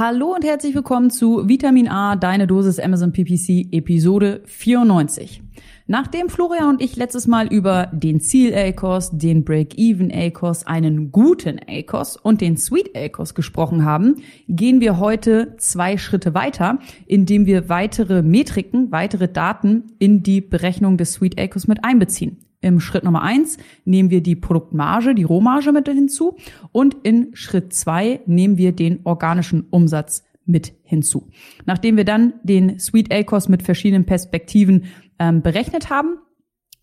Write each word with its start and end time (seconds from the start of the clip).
Hallo 0.00 0.34
und 0.34 0.46
herzlich 0.46 0.74
willkommen 0.74 1.10
zu 1.10 1.46
Vitamin 1.46 1.86
A, 1.86 2.16
deine 2.16 2.46
Dosis 2.46 2.78
Amazon 2.78 3.12
PPC, 3.12 3.70
Episode 3.70 4.40
94. 4.46 5.42
Nachdem 5.88 6.30
Florian 6.30 6.70
und 6.70 6.80
ich 6.80 6.96
letztes 6.96 7.26
Mal 7.26 7.48
über 7.48 7.90
den 7.92 8.18
Ziel-ACOS, 8.18 9.10
den 9.18 9.44
Break-Even-ACOS, 9.44 10.66
einen 10.66 11.12
guten 11.12 11.60
ACOS 11.68 12.16
und 12.16 12.40
den 12.40 12.56
Sweet-ACOS 12.56 13.34
gesprochen 13.34 13.84
haben, 13.84 14.22
gehen 14.48 14.80
wir 14.80 14.98
heute 14.98 15.54
zwei 15.58 15.98
Schritte 15.98 16.32
weiter, 16.32 16.78
indem 17.04 17.44
wir 17.44 17.68
weitere 17.68 18.22
Metriken, 18.22 18.90
weitere 18.90 19.28
Daten 19.28 19.92
in 19.98 20.22
die 20.22 20.40
Berechnung 20.40 20.96
des 20.96 21.12
Sweet-ACOS 21.12 21.68
mit 21.68 21.84
einbeziehen. 21.84 22.38
Im 22.62 22.80
Schritt 22.80 23.04
Nummer 23.04 23.22
eins 23.22 23.56
nehmen 23.84 24.10
wir 24.10 24.22
die 24.22 24.36
Produktmarge, 24.36 25.14
die 25.14 25.22
Rohmarge 25.22 25.72
mit 25.72 25.88
hinzu 25.88 26.36
und 26.72 26.96
in 27.02 27.30
Schritt 27.34 27.72
zwei 27.72 28.20
nehmen 28.26 28.58
wir 28.58 28.72
den 28.72 29.00
organischen 29.04 29.66
Umsatz 29.70 30.24
mit 30.44 30.72
hinzu. 30.82 31.28
Nachdem 31.64 31.96
wir 31.96 32.04
dann 32.04 32.34
den 32.42 32.78
Sweet 32.78 33.12
ACOS 33.12 33.48
mit 33.48 33.62
verschiedenen 33.62 34.04
Perspektiven 34.04 34.84
ähm, 35.18 35.42
berechnet 35.42 35.90
haben, 35.90 36.18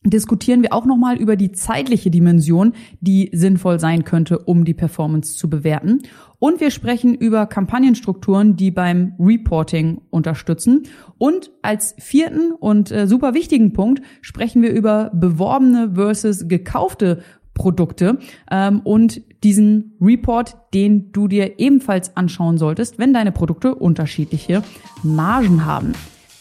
diskutieren 0.03 0.61
wir 0.61 0.73
auch 0.73 0.85
nochmal 0.85 1.17
über 1.17 1.35
die 1.35 1.51
zeitliche 1.51 2.09
Dimension, 2.09 2.73
die 3.01 3.29
sinnvoll 3.33 3.79
sein 3.79 4.03
könnte, 4.03 4.39
um 4.39 4.63
die 4.63 4.73
Performance 4.73 5.35
zu 5.35 5.49
bewerten. 5.49 6.03
Und 6.39 6.61
wir 6.61 6.71
sprechen 6.71 7.15
über 7.15 7.45
Kampagnenstrukturen, 7.47 8.55
die 8.55 8.71
beim 8.71 9.13
Reporting 9.19 10.01
unterstützen. 10.09 10.83
Und 11.17 11.51
als 11.61 11.95
vierten 11.97 12.51
und 12.51 12.91
äh, 12.91 13.07
super 13.07 13.33
wichtigen 13.33 13.73
Punkt 13.73 14.01
sprechen 14.21 14.61
wir 14.61 14.71
über 14.71 15.11
beworbene 15.13 15.93
versus 15.95 16.47
gekaufte 16.47 17.23
Produkte 17.55 18.19
ähm, 18.51 18.81
und 18.83 19.21
diesen 19.43 19.97
Report, 19.99 20.55
den 20.73 21.11
du 21.11 21.27
dir 21.27 21.59
ebenfalls 21.59 22.15
anschauen 22.15 22.57
solltest, 22.57 22.99
wenn 22.99 23.13
deine 23.13 23.31
Produkte 23.31 23.73
unterschiedliche 23.75 24.63
Margen 25.03 25.65
haben. 25.65 25.93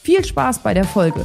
Viel 0.02 0.24
Spaß 0.24 0.63
bei 0.63 0.74
der 0.74 0.85
Folge. 0.85 1.24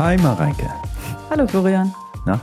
Hi 0.00 0.16
Mareike. 0.16 0.66
Hallo 1.28 1.46
Florian. 1.46 1.94
Na? 2.24 2.40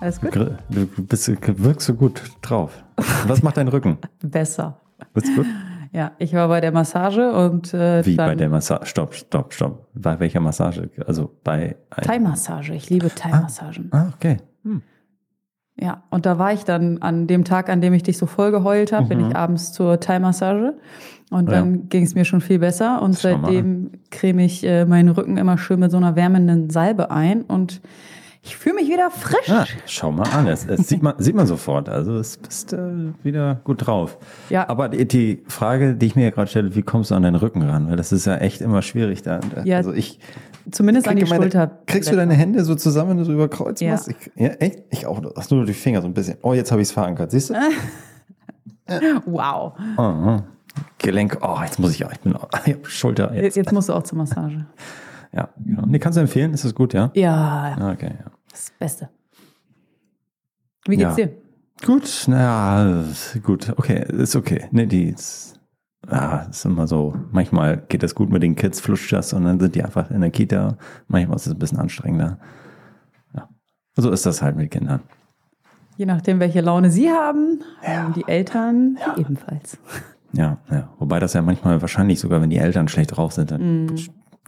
Alles 0.00 0.18
gut? 0.18 0.34
Du 0.34 0.86
bist, 0.86 1.28
wirkst 1.62 1.86
so 1.86 1.92
gut 1.92 2.22
drauf. 2.40 2.82
Was 3.26 3.42
macht 3.42 3.58
dein 3.58 3.68
Rücken? 3.68 3.98
Besser. 4.22 4.80
Ist 5.12 5.36
gut? 5.36 5.44
Ja, 5.92 6.12
ich 6.16 6.32
war 6.32 6.48
bei 6.48 6.62
der 6.62 6.72
Massage 6.72 7.30
und 7.34 7.74
äh, 7.74 8.06
Wie 8.06 8.16
bei 8.16 8.34
der 8.34 8.48
Massage? 8.48 8.86
Stopp, 8.86 9.14
stopp, 9.14 9.52
stopp. 9.52 9.88
Bei 9.92 10.18
welcher 10.18 10.40
Massage? 10.40 10.88
Also 11.06 11.36
bei 11.44 11.76
Thai-Massage. 12.00 12.72
Ich 12.72 12.88
liebe 12.88 13.14
Thai-Massagen. 13.14 13.90
Ah, 13.92 14.12
okay. 14.14 14.38
Hm. 14.62 14.80
Ja, 15.80 16.04
und 16.10 16.24
da 16.24 16.38
war 16.38 16.52
ich 16.52 16.64
dann 16.64 16.98
an 16.98 17.26
dem 17.26 17.44
Tag, 17.44 17.68
an 17.68 17.80
dem 17.80 17.92
ich 17.94 18.04
dich 18.04 18.16
so 18.16 18.26
voll 18.26 18.52
geheult 18.52 18.92
habe, 18.92 19.08
bin 19.08 19.28
ich 19.28 19.34
abends 19.36 19.72
zur 19.72 19.98
Thai-Massage. 19.98 20.74
Und 21.30 21.46
Mhm. 21.46 21.52
Ja. 21.52 21.58
dann 21.58 21.88
ging 21.88 22.04
es 22.04 22.14
mir 22.14 22.24
schon 22.24 22.40
viel 22.40 22.60
besser. 22.60 23.02
Und 23.02 23.14
seitdem 23.14 23.90
creme 24.10 24.40
ich 24.44 24.64
äh, 24.64 24.84
meinen 24.84 25.08
Rücken 25.08 25.36
immer 25.36 25.58
schön 25.58 25.80
mit 25.80 25.90
so 25.90 25.96
einer 25.96 26.14
wärmenden 26.14 26.70
Salbe 26.70 27.10
ein. 27.10 27.42
Und 27.42 27.80
ich 28.44 28.56
fühle 28.56 28.74
mich 28.76 28.88
wieder 28.88 29.10
frisch. 29.10 29.48
Ah, 29.50 29.64
schau 29.86 30.12
mal 30.12 30.28
an. 30.28 30.46
Es, 30.46 30.66
es 30.66 30.86
sieht, 30.86 31.02
man, 31.02 31.14
sieht 31.18 31.34
man 31.34 31.46
sofort. 31.46 31.88
Also 31.88 32.16
es 32.18 32.36
bist 32.36 32.74
äh, 32.74 32.78
wieder 33.22 33.60
gut 33.64 33.86
drauf. 33.86 34.18
Ja. 34.50 34.68
Aber 34.68 34.90
die, 34.90 35.08
die 35.08 35.42
Frage, 35.48 35.94
die 35.94 36.06
ich 36.06 36.14
mir 36.14 36.24
ja 36.24 36.30
gerade 36.30 36.50
stelle, 36.50 36.74
wie 36.74 36.82
kommst 36.82 37.10
du 37.10 37.14
an 37.14 37.22
deinen 37.22 37.36
Rücken 37.36 37.62
ran? 37.62 37.88
Weil 37.88 37.96
das 37.96 38.12
ist 38.12 38.26
ja 38.26 38.36
echt 38.36 38.60
immer 38.60 38.82
schwierig. 38.82 39.22
Da. 39.22 39.40
Ja, 39.64 39.78
also 39.78 39.92
ich 39.92 40.20
Zumindest 40.70 41.08
an 41.08 41.16
die 41.16 41.24
meine, 41.24 41.42
Schulter. 41.42 41.78
Kriegst 41.86 42.10
du 42.10 42.16
deine 42.16 42.34
Hände 42.34 42.64
so 42.64 42.74
zusammen, 42.74 43.10
wenn 43.10 43.16
du 43.18 43.24
so 43.24 43.32
über 43.32 43.48
Kreuz 43.48 43.80
Ja. 43.80 43.92
machst? 43.92 44.08
Ich, 44.08 44.16
ja, 44.34 44.48
echt? 44.48 44.82
Ich 44.90 45.06
auch. 45.06 45.22
Hast 45.36 45.50
nur 45.50 45.64
die 45.64 45.74
Finger 45.74 46.00
so 46.02 46.08
ein 46.08 46.14
bisschen. 46.14 46.36
Oh, 46.42 46.52
jetzt 46.54 46.70
habe 46.70 46.80
ich 46.82 46.88
es 46.88 46.92
verankert. 46.92 47.30
Siehst 47.30 47.50
du? 47.50 47.54
Wow. 49.24 49.72
Oh, 49.96 50.40
Gelenk. 50.98 51.38
Oh, 51.40 51.56
jetzt 51.62 51.78
muss 51.78 51.92
ich 51.92 52.04
auch. 52.04 52.12
Ich 52.12 52.20
bin 52.20 52.36
auch, 52.36 52.48
Schulter. 52.82 53.34
Jetzt. 53.34 53.56
jetzt 53.56 53.72
musst 53.72 53.88
du 53.88 53.94
auch 53.94 54.02
zur 54.02 54.18
Massage. 54.18 54.66
Ja, 55.34 55.48
genau. 55.64 55.84
Nee, 55.86 55.98
kannst 55.98 56.16
du 56.16 56.20
empfehlen? 56.20 56.52
Ist 56.54 56.64
das 56.64 56.74
gut, 56.74 56.94
ja? 56.94 57.10
Ja, 57.14 57.76
Ah, 57.78 57.90
Okay, 57.92 58.10
ja. 58.24 58.30
das 58.50 58.70
Beste. 58.78 59.08
Wie 60.86 60.96
geht's 60.96 61.16
Ja. 61.16 61.26
dir? 61.26 61.32
Gut, 61.84 62.24
naja, 62.28 63.04
gut, 63.42 63.68
okay, 63.76 64.04
ist 64.08 64.36
okay. 64.36 64.68
Nee, 64.70 64.86
die 64.86 65.08
ist, 65.08 65.58
ja, 66.10 66.42
ist 66.48 66.64
immer 66.64 66.86
so, 66.86 67.14
manchmal 67.32 67.78
geht 67.88 68.02
das 68.02 68.14
gut 68.14 68.30
mit 68.30 68.42
den 68.42 68.54
Kids, 68.54 68.80
flutscht 68.80 69.12
das 69.12 69.32
und 69.32 69.44
dann 69.44 69.58
sind 69.58 69.74
die 69.74 69.82
einfach 69.82 70.10
in 70.10 70.20
der 70.20 70.30
Kita. 70.30 70.76
Manchmal 71.08 71.36
ist 71.36 71.46
es 71.46 71.52
ein 71.52 71.58
bisschen 71.58 71.78
anstrengender. 71.78 72.38
Ja. 73.34 73.48
So 73.96 74.10
ist 74.10 74.24
das 74.24 74.40
halt 74.40 74.56
mit 74.56 74.70
Kindern. 74.70 75.00
Je 75.96 76.06
nachdem, 76.06 76.38
welche 76.40 76.60
Laune 76.60 76.90
sie 76.90 77.10
haben, 77.10 77.60
haben 77.82 78.12
die 78.14 78.24
Eltern 78.26 78.96
ebenfalls. 79.16 79.76
Ja, 80.32 80.58
ja. 80.70 80.88
Wobei 80.98 81.18
das 81.20 81.32
ja 81.34 81.42
manchmal 81.42 81.80
wahrscheinlich 81.80 82.18
sogar, 82.20 82.40
wenn 82.40 82.50
die 82.50 82.58
Eltern 82.58 82.88
schlecht 82.88 83.16
drauf 83.16 83.32
sind, 83.32 83.50
dann 83.50 83.94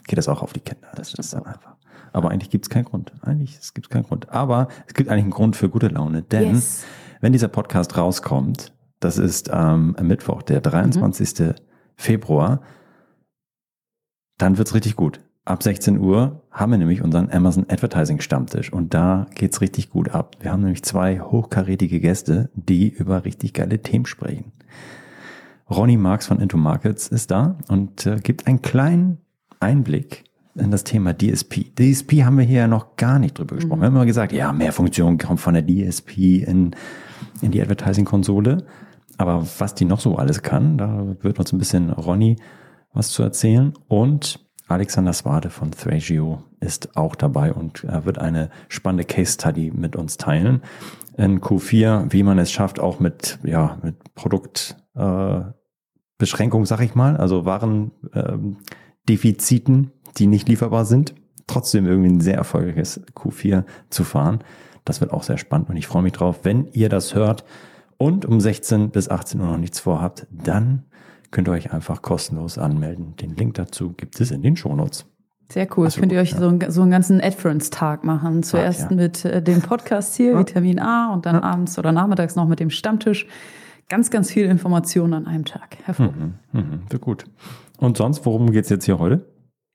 geht 0.06 0.18
das 0.18 0.28
auch 0.28 0.42
auf 0.42 0.52
die 0.52 0.60
Kinder. 0.60 0.88
Das, 0.94 1.14
ist 1.14 1.32
dann 1.32 1.44
einfach. 1.46 1.76
Aber 2.12 2.30
eigentlich 2.30 2.50
gibt 2.50 2.66
es 2.66 2.70
keinen 2.70 2.84
Grund. 2.84 3.12
Eigentlich 3.22 3.58
es 3.58 3.74
gibt 3.74 3.90
keinen 3.90 4.04
Grund. 4.04 4.30
Aber 4.30 4.68
es 4.86 4.94
gibt 4.94 5.10
eigentlich 5.10 5.24
einen 5.24 5.30
Grund 5.32 5.56
für 5.56 5.68
gute 5.68 5.88
Laune, 5.88 6.22
denn 6.22 6.54
Yes. 6.54 6.84
wenn 7.20 7.32
dieser 7.32 7.48
Podcast 7.48 7.96
rauskommt, 7.96 8.72
das 9.00 9.18
ist 9.18 9.48
ähm, 9.52 9.94
am 9.98 10.06
Mittwoch, 10.06 10.42
der 10.42 10.60
23. 10.60 11.54
Februar, 11.96 12.60
dann 14.38 14.58
wird's 14.58 14.74
richtig 14.74 14.96
gut. 14.96 15.20
Ab 15.44 15.62
16 15.62 15.98
Uhr 15.98 16.42
haben 16.50 16.72
wir 16.72 16.78
nämlich 16.78 17.02
unseren 17.02 17.30
Amazon 17.30 17.66
Advertising 17.68 18.20
Stammtisch 18.20 18.72
und 18.72 18.94
da 18.94 19.26
geht's 19.34 19.60
richtig 19.60 19.90
gut 19.90 20.08
ab. 20.08 20.36
Wir 20.40 20.50
haben 20.50 20.62
nämlich 20.62 20.82
zwei 20.82 21.20
hochkarätige 21.20 22.00
Gäste, 22.00 22.50
die 22.54 22.88
über 22.88 23.24
richtig 23.24 23.54
geile 23.54 23.80
Themen 23.80 24.06
sprechen. 24.06 24.52
Ronny 25.70 25.96
Marx 25.96 26.26
von 26.26 26.40
Into 26.40 26.56
Markets 26.56 27.08
ist 27.08 27.30
da 27.30 27.58
und 27.68 28.06
äh, 28.06 28.16
gibt 28.16 28.46
einen 28.46 28.62
kleinen 28.62 29.18
Einblick 29.60 30.24
in 30.54 30.70
das 30.70 30.84
Thema 30.84 31.12
DSP. 31.12 31.72
DSP 31.78 32.24
haben 32.24 32.38
wir 32.38 32.44
hier 32.44 32.60
ja 32.60 32.66
noch 32.66 32.96
gar 32.96 33.18
nicht 33.18 33.38
drüber 33.38 33.56
gesprochen. 33.56 33.80
Wir 33.80 33.86
haben 33.86 33.94
immer 33.94 34.06
gesagt, 34.06 34.32
ja, 34.32 34.52
mehr 34.52 34.72
Funktionen 34.72 35.18
kommt 35.18 35.40
von 35.40 35.54
der 35.54 35.66
DSP 35.66 36.42
in, 36.46 36.74
in 37.42 37.50
die 37.50 37.60
Advertising-Konsole. 37.60 38.64
Aber 39.18 39.46
was 39.58 39.74
die 39.74 39.84
noch 39.84 40.00
so 40.00 40.16
alles 40.16 40.42
kann, 40.42 40.78
da 40.78 41.16
wird 41.20 41.38
uns 41.38 41.52
ein 41.52 41.58
bisschen 41.58 41.90
Ronny 41.90 42.36
was 42.92 43.10
zu 43.10 43.22
erzählen. 43.22 43.74
Und 43.88 44.40
Alexander 44.68 45.12
Swade 45.12 45.50
von 45.50 45.70
Thragio 45.70 46.42
ist 46.60 46.96
auch 46.96 47.14
dabei 47.14 47.52
und 47.52 47.84
er 47.84 48.04
wird 48.04 48.18
eine 48.18 48.50
spannende 48.68 49.04
Case 49.04 49.34
Study 49.34 49.70
mit 49.70 49.94
uns 49.94 50.16
teilen. 50.16 50.62
In 51.16 51.40
Q4, 51.40 52.12
wie 52.12 52.22
man 52.22 52.38
es 52.38 52.50
schafft, 52.50 52.80
auch 52.80 52.98
mit, 52.98 53.38
ja, 53.44 53.78
mit 53.82 54.14
Produkt, 54.14 54.76
äh, 54.94 55.40
sag 56.20 56.80
ich 56.80 56.94
mal, 56.94 57.16
also 57.16 57.44
Waren, 57.44 57.92
ähm, 58.12 58.58
Defiziten, 59.08 59.92
die 60.18 60.26
nicht 60.26 60.48
lieferbar 60.48 60.84
sind, 60.84 61.14
trotzdem 61.46 61.86
irgendwie 61.86 62.10
ein 62.10 62.20
sehr 62.20 62.36
erfolgreiches 62.36 63.00
Q4 63.14 63.64
zu 63.90 64.04
fahren. 64.04 64.40
Das 64.84 65.00
wird 65.00 65.12
auch 65.12 65.22
sehr 65.22 65.38
spannend 65.38 65.68
und 65.68 65.76
ich 65.76 65.86
freue 65.86 66.02
mich 66.02 66.12
drauf. 66.12 66.40
Wenn 66.42 66.68
ihr 66.72 66.88
das 66.88 67.14
hört 67.14 67.44
und 67.98 68.24
um 68.24 68.40
16 68.40 68.90
bis 68.90 69.08
18 69.08 69.40
Uhr 69.40 69.46
noch 69.46 69.58
nichts 69.58 69.80
vorhabt, 69.80 70.26
dann 70.30 70.84
könnt 71.30 71.48
ihr 71.48 71.52
euch 71.52 71.72
einfach 71.72 72.02
kostenlos 72.02 72.58
anmelden. 72.58 73.16
Den 73.16 73.34
Link 73.34 73.54
dazu 73.54 73.92
gibt 73.92 74.20
es 74.20 74.30
in 74.30 74.42
den 74.42 74.56
Shownotes. 74.56 75.06
Sehr 75.48 75.68
cool. 75.76 75.86
Ach 75.86 75.92
so, 75.92 76.00
Könnt 76.00 76.12
ihr 76.12 76.20
euch 76.20 76.32
ja. 76.32 76.38
so, 76.38 76.48
einen, 76.48 76.70
so 76.70 76.82
einen 76.82 76.90
ganzen 76.90 77.20
Adference-Tag 77.20 78.04
machen. 78.04 78.42
Zuerst 78.42 78.90
ja. 78.90 78.96
mit 78.96 79.24
äh, 79.24 79.42
dem 79.42 79.62
Podcast 79.62 80.16
hier, 80.16 80.36
Vitamin 80.38 80.80
A, 80.80 81.12
und 81.12 81.26
dann 81.26 81.36
abends 81.36 81.78
oder 81.78 81.92
nachmittags 81.92 82.34
noch 82.34 82.48
mit 82.48 82.58
dem 82.58 82.70
Stammtisch. 82.70 83.26
Ganz, 83.88 84.10
ganz 84.10 84.30
viel 84.30 84.46
Informationen 84.46 85.12
an 85.12 85.26
einem 85.26 85.44
Tag. 85.44 85.76
Hervorragend. 85.84 86.34
Mhm, 86.52 86.80
wird 86.88 87.02
gut. 87.02 87.24
Und 87.78 87.96
sonst, 87.96 88.26
worum 88.26 88.50
geht's 88.50 88.68
jetzt 88.68 88.84
hier 88.84 88.98
heute? 88.98 89.26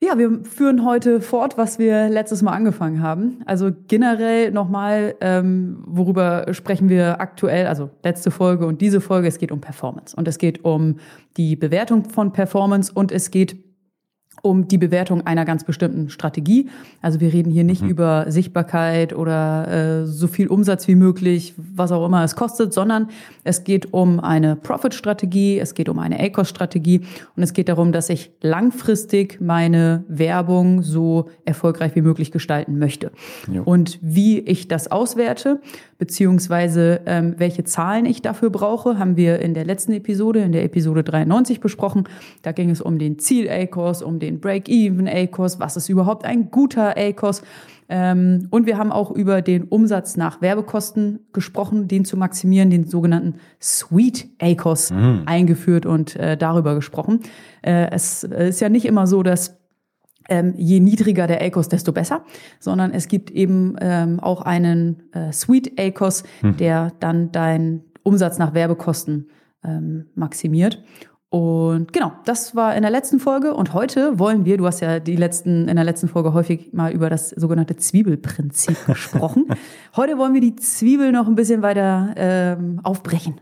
Ja, 0.04 0.18
wir 0.18 0.44
führen 0.44 0.84
heute 0.84 1.20
fort, 1.20 1.56
was 1.56 1.78
wir 1.78 2.08
letztes 2.08 2.42
Mal 2.42 2.50
angefangen 2.50 3.00
haben. 3.00 3.38
Also 3.46 3.70
generell 3.86 4.50
nochmal, 4.50 5.14
ähm, 5.20 5.84
worüber 5.86 6.52
sprechen 6.52 6.88
wir 6.88 7.20
aktuell, 7.20 7.68
also 7.68 7.88
letzte 8.02 8.32
Folge 8.32 8.66
und 8.66 8.80
diese 8.80 9.00
Folge, 9.00 9.28
es 9.28 9.38
geht 9.38 9.52
um 9.52 9.60
Performance 9.60 10.16
und 10.16 10.26
es 10.26 10.38
geht 10.38 10.64
um 10.64 10.96
die 11.36 11.54
Bewertung 11.54 12.04
von 12.04 12.32
Performance 12.32 12.92
und 12.92 13.12
es 13.12 13.30
geht 13.30 13.71
um 14.42 14.66
die 14.66 14.76
Bewertung 14.76 15.24
einer 15.24 15.44
ganz 15.44 15.62
bestimmten 15.62 16.10
Strategie. 16.10 16.68
Also 17.00 17.20
wir 17.20 17.32
reden 17.32 17.52
hier 17.52 17.62
nicht 17.62 17.82
mhm. 17.82 17.90
über 17.90 18.24
Sichtbarkeit 18.28 19.12
oder 19.12 20.02
äh, 20.02 20.06
so 20.06 20.26
viel 20.26 20.48
Umsatz 20.48 20.88
wie 20.88 20.96
möglich, 20.96 21.54
was 21.56 21.92
auch 21.92 22.04
immer 22.04 22.24
es 22.24 22.34
kostet, 22.34 22.72
sondern 22.72 23.08
es 23.44 23.62
geht 23.62 23.92
um 23.92 24.18
eine 24.18 24.56
Profit-Strategie, 24.56 25.60
es 25.60 25.74
geht 25.74 25.88
um 25.88 26.00
eine 26.00 26.18
ACOS-Strategie 26.18 27.02
und 27.36 27.44
es 27.44 27.52
geht 27.52 27.68
darum, 27.68 27.92
dass 27.92 28.08
ich 28.08 28.32
langfristig 28.40 29.40
meine 29.40 30.02
Werbung 30.08 30.82
so 30.82 31.28
erfolgreich 31.44 31.94
wie 31.94 32.02
möglich 32.02 32.32
gestalten 32.32 32.80
möchte. 32.80 33.12
Jo. 33.50 33.62
Und 33.62 34.00
wie 34.02 34.40
ich 34.40 34.66
das 34.66 34.90
auswerte, 34.90 35.60
beziehungsweise 35.98 37.00
ähm, 37.06 37.34
welche 37.38 37.62
Zahlen 37.62 38.06
ich 38.06 38.22
dafür 38.22 38.50
brauche, 38.50 38.98
haben 38.98 39.16
wir 39.16 39.38
in 39.38 39.54
der 39.54 39.64
letzten 39.64 39.92
Episode, 39.92 40.40
in 40.40 40.50
der 40.50 40.64
Episode 40.64 41.04
93 41.04 41.60
besprochen. 41.60 42.08
Da 42.42 42.50
ging 42.50 42.70
es 42.70 42.80
um 42.80 42.98
den 42.98 43.20
Ziel-ACOS, 43.20 44.02
um 44.02 44.18
den 44.18 44.31
Break-Even-ACOS, 44.40 45.60
was 45.60 45.76
ist 45.76 45.88
überhaupt 45.88 46.24
ein 46.24 46.50
guter 46.50 46.96
ACOS. 46.96 47.42
Ähm, 47.88 48.46
und 48.50 48.66
wir 48.66 48.78
haben 48.78 48.92
auch 48.92 49.10
über 49.10 49.42
den 49.42 49.64
Umsatz 49.64 50.16
nach 50.16 50.40
Werbekosten 50.40 51.26
gesprochen, 51.32 51.88
den 51.88 52.04
zu 52.04 52.16
maximieren, 52.16 52.70
den 52.70 52.86
sogenannten 52.86 53.34
Sweet 53.60 54.28
ACOS 54.40 54.92
mhm. 54.92 55.22
eingeführt 55.26 55.84
und 55.84 56.16
äh, 56.16 56.36
darüber 56.36 56.74
gesprochen. 56.74 57.20
Äh, 57.60 57.90
es 57.90 58.24
ist 58.24 58.60
ja 58.60 58.68
nicht 58.68 58.86
immer 58.86 59.06
so, 59.06 59.22
dass 59.22 59.58
ähm, 60.28 60.54
je 60.56 60.80
niedriger 60.80 61.26
der 61.26 61.42
ACOS, 61.42 61.68
desto 61.68 61.92
besser, 61.92 62.24
sondern 62.60 62.92
es 62.92 63.08
gibt 63.08 63.30
eben 63.30 63.76
ähm, 63.80 64.20
auch 64.20 64.42
einen 64.42 65.02
äh, 65.12 65.32
Suite 65.32 65.72
ACOS, 65.78 66.24
hm. 66.40 66.56
der 66.56 66.92
dann 67.00 67.32
deinen 67.32 67.82
Umsatz 68.02 68.38
nach 68.38 68.54
Werbekosten 68.54 69.28
ähm, 69.64 70.06
maximiert. 70.14 70.82
Und 71.32 71.94
genau, 71.94 72.12
das 72.26 72.54
war 72.54 72.76
in 72.76 72.82
der 72.82 72.90
letzten 72.90 73.18
Folge. 73.18 73.54
Und 73.54 73.72
heute 73.72 74.18
wollen 74.18 74.44
wir, 74.44 74.58
du 74.58 74.66
hast 74.66 74.80
ja 74.80 75.00
die 75.00 75.16
letzten, 75.16 75.66
in 75.66 75.76
der 75.76 75.84
letzten 75.84 76.06
Folge 76.06 76.34
häufig 76.34 76.74
mal 76.74 76.92
über 76.92 77.08
das 77.08 77.30
sogenannte 77.30 77.74
Zwiebelprinzip 77.74 78.76
gesprochen. 78.86 79.46
heute 79.96 80.18
wollen 80.18 80.34
wir 80.34 80.42
die 80.42 80.56
Zwiebel 80.56 81.10
noch 81.10 81.26
ein 81.26 81.34
bisschen 81.34 81.62
weiter 81.62 82.12
ähm, 82.16 82.80
aufbrechen. 82.82 83.40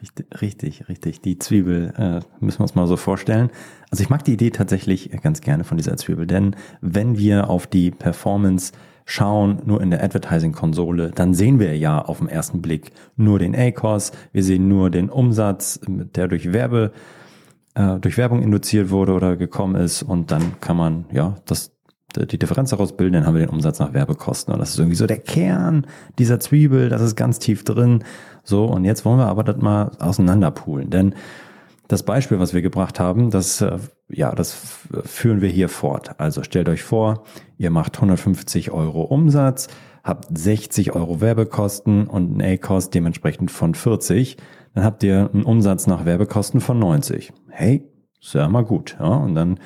Richtig, 0.00 0.26
richtig, 0.40 0.88
richtig. 0.88 1.20
Die 1.20 1.38
Zwiebel 1.38 1.94
äh, 1.96 2.44
müssen 2.44 2.58
wir 2.58 2.62
uns 2.62 2.74
mal 2.74 2.88
so 2.88 2.96
vorstellen. 2.96 3.50
Also 3.92 4.02
ich 4.02 4.10
mag 4.10 4.24
die 4.24 4.32
Idee 4.32 4.50
tatsächlich 4.50 5.12
ganz 5.22 5.40
gerne 5.40 5.62
von 5.62 5.76
dieser 5.76 5.96
Zwiebel, 5.96 6.26
denn 6.26 6.56
wenn 6.80 7.16
wir 7.18 7.48
auf 7.48 7.68
die 7.68 7.92
Performance 7.92 8.72
schauen, 9.04 9.62
nur 9.64 9.80
in 9.80 9.90
der 9.90 10.02
Advertising-Konsole, 10.02 11.10
dann 11.14 11.34
sehen 11.34 11.58
wir 11.58 11.76
ja 11.76 12.00
auf 12.00 12.18
den 12.18 12.28
ersten 12.28 12.62
Blick 12.62 12.92
nur 13.16 13.38
den 13.38 13.54
ACOS, 13.54 14.12
wir 14.32 14.42
sehen 14.42 14.68
nur 14.68 14.90
den 14.90 15.08
Umsatz, 15.10 15.80
der 15.86 16.28
durch 16.28 16.52
Werbe, 16.52 16.92
äh, 17.74 17.98
durch 17.98 18.16
Werbung 18.16 18.42
induziert 18.42 18.90
wurde 18.90 19.12
oder 19.12 19.36
gekommen 19.36 19.74
ist 19.76 20.02
und 20.02 20.30
dann 20.30 20.60
kann 20.60 20.76
man 20.76 21.06
ja 21.12 21.36
das 21.46 21.72
die 22.16 22.38
Differenz 22.38 22.70
daraus 22.70 22.96
bilden, 22.96 23.14
dann 23.14 23.26
haben 23.26 23.34
wir 23.34 23.46
den 23.46 23.54
Umsatz 23.54 23.78
nach 23.78 23.94
Werbekosten. 23.94 24.52
Und 24.52 24.60
das 24.60 24.70
ist 24.70 24.78
irgendwie 24.78 24.96
so 24.96 25.06
der 25.06 25.18
Kern 25.18 25.86
dieser 26.18 26.40
Zwiebel, 26.40 26.88
das 26.88 27.00
ist 27.00 27.16
ganz 27.16 27.38
tief 27.38 27.64
drin. 27.64 28.04
So, 28.44 28.66
und 28.66 28.84
jetzt 28.84 29.04
wollen 29.04 29.18
wir 29.18 29.28
aber 29.28 29.44
das 29.44 29.56
mal 29.56 29.92
auseinanderpulen. 29.98 30.90
Denn 30.90 31.14
das 31.92 32.04
Beispiel, 32.04 32.38
was 32.38 32.54
wir 32.54 32.62
gebracht 32.62 32.98
haben, 32.98 33.30
das, 33.30 33.60
äh, 33.60 33.78
ja, 34.08 34.34
das 34.34 34.56
führen 35.04 35.42
wir 35.42 35.50
hier 35.50 35.68
fort. 35.68 36.18
Also 36.18 36.42
stellt 36.42 36.70
euch 36.70 36.82
vor, 36.82 37.24
ihr 37.58 37.70
macht 37.70 37.96
150 37.96 38.70
Euro 38.70 39.02
Umsatz, 39.02 39.68
habt 40.02 40.26
60 40.36 40.94
Euro 40.94 41.20
Werbekosten 41.20 42.06
und 42.06 42.38
ein 42.38 42.54
A-Kost 42.54 42.94
dementsprechend 42.94 43.50
von 43.50 43.74
40. 43.74 44.38
Dann 44.74 44.84
habt 44.84 45.02
ihr 45.02 45.28
einen 45.34 45.42
Umsatz 45.42 45.86
nach 45.86 46.06
Werbekosten 46.06 46.62
von 46.62 46.78
90. 46.78 47.34
Hey, 47.50 47.86
ist 48.18 48.32
ja 48.32 48.48
mal 48.48 48.64
gut. 48.64 48.96
Ja? 48.98 49.08
Und 49.08 49.34
dann 49.34 49.60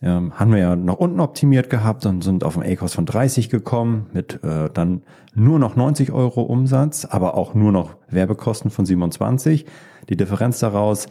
ähm, 0.00 0.32
haben 0.40 0.52
wir 0.52 0.58
ja 0.58 0.76
nach 0.76 0.96
unten 0.96 1.20
optimiert 1.20 1.68
gehabt 1.68 2.06
und 2.06 2.24
sind 2.24 2.42
auf 2.42 2.56
einen 2.56 2.72
A-Kost 2.72 2.94
von 2.94 3.04
30 3.04 3.50
gekommen 3.50 4.06
mit 4.14 4.42
äh, 4.42 4.70
dann 4.72 5.02
nur 5.34 5.58
noch 5.58 5.76
90 5.76 6.10
Euro 6.10 6.40
Umsatz, 6.40 7.04
aber 7.04 7.34
auch 7.34 7.52
nur 7.52 7.70
noch 7.70 7.96
Werbekosten 8.08 8.70
von 8.70 8.86
27. 8.86 9.66
Die 10.08 10.16
Differenz 10.16 10.58
daraus, 10.60 11.06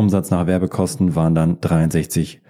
Umsatz 0.00 0.30
nach 0.30 0.46
Werbekosten 0.46 1.14
waren 1.14 1.34
dann 1.34 1.60
63 1.60 2.40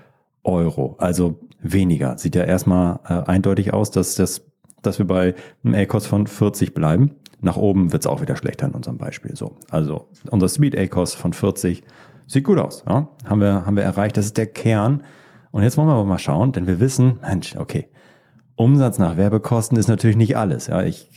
Euro, 0.45 0.95
also 0.99 1.41
weniger. 1.61 2.17
Sieht 2.17 2.37
ja 2.37 2.45
erstmal 2.45 3.01
äh, 3.09 3.29
eindeutig 3.29 3.75
aus, 3.75 3.91
dass, 3.91 4.15
das, 4.15 4.47
dass 4.83 5.01
wir 5.01 5.07
bei 5.07 5.35
einem 5.65 5.75
A-Kost 5.75 6.07
von 6.07 6.29
40 6.29 6.75
bleiben. 6.75 7.17
Nach 7.41 7.57
oben 7.57 7.93
wird 7.93 8.05
es 8.05 8.07
auch 8.07 8.23
wieder 8.23 8.37
schlechter 8.37 8.67
in 8.67 8.73
unserem 8.73 8.99
Beispiel. 8.99 9.35
So, 9.35 9.57
also 9.69 10.07
unser 10.31 10.49
Speed 10.49 10.79
A-Kost 10.79 11.17
von 11.17 11.33
40 11.33 11.83
sieht 12.29 12.45
gut 12.45 12.59
aus. 12.59 12.85
Ja? 12.89 13.09
Haben 13.25 13.41
wir 13.41 13.67
haben 13.67 13.77
wir 13.77 13.83
erreicht. 13.83 14.17
Das 14.17 14.27
ist 14.27 14.37
der 14.37 14.47
Kern 14.47 15.03
und 15.51 15.65
jetzt 15.65 15.77
wollen 15.77 15.89
wir 15.89 15.95
aber 15.95 16.05
mal 16.05 16.19
schauen, 16.19 16.53
denn 16.53 16.69
wir 16.69 16.79
wissen, 16.79 17.19
Mensch, 17.21 17.57
okay, 17.57 17.89
Umsatz 18.55 18.99
nach 18.99 19.17
Werbekosten 19.17 19.77
ist 19.77 19.89
natürlich 19.89 20.17
nicht 20.17 20.37
alles. 20.37 20.69
Ja, 20.69 20.85
ich 20.85 21.11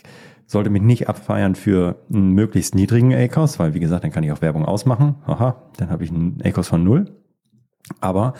sollte 0.45 0.69
mich 0.69 0.81
nicht 0.81 1.09
abfeiern 1.09 1.55
für 1.55 1.97
einen 2.11 2.31
möglichst 2.31 2.75
niedrigen 2.75 3.13
ACOS, 3.13 3.59
weil 3.59 3.73
wie 3.73 3.79
gesagt, 3.79 4.03
dann 4.03 4.11
kann 4.11 4.23
ich 4.23 4.31
auch 4.31 4.41
Werbung 4.41 4.65
ausmachen. 4.65 5.15
Aha, 5.25 5.63
dann 5.77 5.89
habe 5.89 6.03
ich 6.03 6.11
einen 6.11 6.39
ACOS 6.43 6.67
von 6.67 6.83
null. 6.83 7.05
Aber 7.99 8.33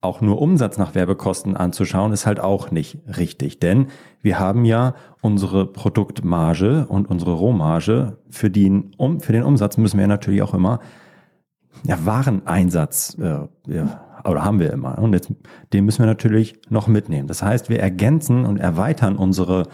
auch 0.00 0.20
nur 0.20 0.40
Umsatz 0.40 0.78
nach 0.78 0.94
Werbekosten 0.94 1.56
anzuschauen, 1.56 2.12
ist 2.12 2.26
halt 2.26 2.38
auch 2.38 2.70
nicht 2.70 2.98
richtig. 3.18 3.58
Denn 3.58 3.88
wir 4.22 4.38
haben 4.38 4.64
ja 4.64 4.94
unsere 5.20 5.66
Produktmarge 5.66 6.86
und 6.88 7.10
unsere 7.10 7.32
Rohmarge. 7.32 8.18
Für 8.30 8.50
den, 8.50 8.92
um, 8.96 9.20
für 9.20 9.32
den 9.32 9.42
Umsatz 9.42 9.76
müssen 9.76 9.98
wir 9.98 10.06
natürlich 10.06 10.42
auch 10.42 10.54
immer 10.54 10.78
ja, 11.84 12.04
Wareneinsatz 12.04 13.16
äh, 13.20 13.46
ja, 13.66 14.00
oder 14.24 14.44
haben 14.44 14.60
wir 14.60 14.72
immer. 14.72 14.98
Und 14.98 15.14
jetzt, 15.14 15.32
den 15.72 15.84
müssen 15.84 16.00
wir 16.00 16.06
natürlich 16.06 16.60
noch 16.68 16.86
mitnehmen. 16.86 17.28
Das 17.28 17.42
heißt, 17.42 17.68
wir 17.68 17.80
ergänzen 17.80 18.44
und 18.44 18.58
erweitern 18.58 19.16
unsere 19.16 19.64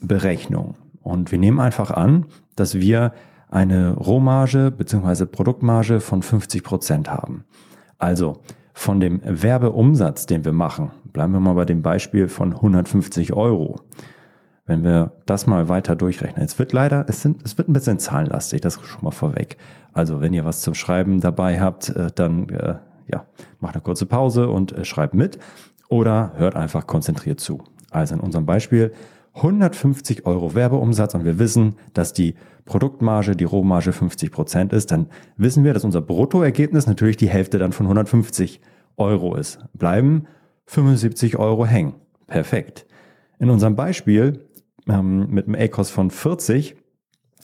Berechnung. 0.00 0.76
Und 1.02 1.32
wir 1.32 1.38
nehmen 1.38 1.60
einfach 1.60 1.90
an, 1.90 2.26
dass 2.56 2.74
wir 2.74 3.12
eine 3.48 3.92
Rohmarge 3.94 4.70
bzw. 4.70 5.26
Produktmarge 5.26 6.00
von 6.00 6.22
50 6.22 6.64
Prozent 6.64 7.10
haben. 7.10 7.44
Also 7.98 8.40
von 8.72 9.00
dem 9.00 9.20
Werbeumsatz, 9.24 10.26
den 10.26 10.44
wir 10.44 10.52
machen, 10.52 10.90
bleiben 11.12 11.32
wir 11.32 11.40
mal 11.40 11.54
bei 11.54 11.64
dem 11.64 11.82
Beispiel 11.82 12.28
von 12.28 12.54
150 12.54 13.32
Euro. 13.34 13.80
Wenn 14.64 14.84
wir 14.84 15.12
das 15.26 15.46
mal 15.46 15.68
weiter 15.68 15.96
durchrechnen, 15.96 16.44
es 16.44 16.58
wird 16.58 16.72
leider, 16.72 17.04
es, 17.08 17.20
sind, 17.20 17.44
es 17.44 17.58
wird 17.58 17.68
ein 17.68 17.72
bisschen 17.74 17.98
zahlenlastig, 17.98 18.60
das 18.60 18.80
schon 18.80 19.04
mal 19.04 19.10
vorweg. 19.10 19.58
Also 19.92 20.20
wenn 20.20 20.32
ihr 20.32 20.44
was 20.44 20.62
zum 20.62 20.74
Schreiben 20.74 21.20
dabei 21.20 21.60
habt, 21.60 21.90
äh, 21.90 22.10
dann 22.14 22.48
äh, 22.48 22.76
ja, 23.08 23.26
macht 23.60 23.74
eine 23.74 23.82
kurze 23.82 24.06
Pause 24.06 24.48
und 24.48 24.72
äh, 24.72 24.84
schreibt 24.84 25.14
mit 25.14 25.38
oder 25.88 26.32
hört 26.36 26.56
einfach 26.56 26.86
konzentriert 26.86 27.40
zu. 27.40 27.62
Also 27.90 28.14
in 28.14 28.20
unserem 28.20 28.46
Beispiel 28.46 28.92
150 29.34 30.26
Euro 30.26 30.54
Werbeumsatz 30.54 31.14
und 31.14 31.24
wir 31.24 31.38
wissen, 31.38 31.76
dass 31.94 32.12
die 32.12 32.34
Produktmarge, 32.64 33.34
die 33.34 33.44
Rohmarge 33.44 33.92
50 33.92 34.30
Prozent 34.30 34.72
ist, 34.72 34.90
dann 34.90 35.08
wissen 35.36 35.64
wir, 35.64 35.74
dass 35.74 35.84
unser 35.84 36.02
Bruttoergebnis 36.02 36.86
natürlich 36.86 37.16
die 37.16 37.28
Hälfte 37.28 37.58
dann 37.58 37.72
von 37.72 37.86
150 37.86 38.60
Euro 38.96 39.34
ist. 39.34 39.58
Bleiben 39.72 40.26
75 40.66 41.38
Euro 41.38 41.66
hängen. 41.66 41.94
Perfekt. 42.26 42.86
In 43.38 43.50
unserem 43.50 43.74
Beispiel 43.74 44.46
ähm, 44.88 45.28
mit 45.30 45.46
einem 45.46 45.56
A-Kost 45.56 45.92
von 45.92 46.10
40 46.10 46.76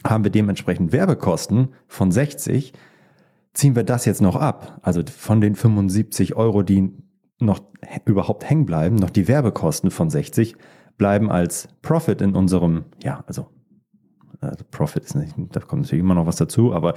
haben 0.06 0.24
wir 0.24 0.30
dementsprechend 0.30 0.92
Werbekosten 0.92 1.68
von 1.88 2.12
60 2.12 2.72
ziehen 3.54 3.74
wir 3.74 3.82
das 3.82 4.04
jetzt 4.04 4.22
noch 4.22 4.36
ab, 4.36 4.78
also 4.82 5.02
von 5.04 5.40
den 5.40 5.56
75 5.56 6.36
Euro, 6.36 6.62
die 6.62 6.92
noch 7.40 7.60
überhaupt 8.04 8.48
hängen 8.48 8.66
bleiben, 8.66 8.96
noch 8.96 9.10
die 9.10 9.26
Werbekosten 9.26 9.90
von 9.90 10.10
60 10.10 10.56
bleiben 10.98 11.30
als 11.30 11.68
Profit 11.82 12.20
in 12.20 12.34
unserem, 12.34 12.84
ja, 13.02 13.24
also, 13.26 13.48
also 14.40 14.64
Profit 14.70 15.04
ist 15.04 15.14
nicht, 15.14 15.34
da 15.52 15.60
kommt 15.60 15.82
natürlich 15.82 16.02
immer 16.02 16.14
noch 16.14 16.26
was 16.26 16.36
dazu, 16.36 16.74
aber 16.74 16.94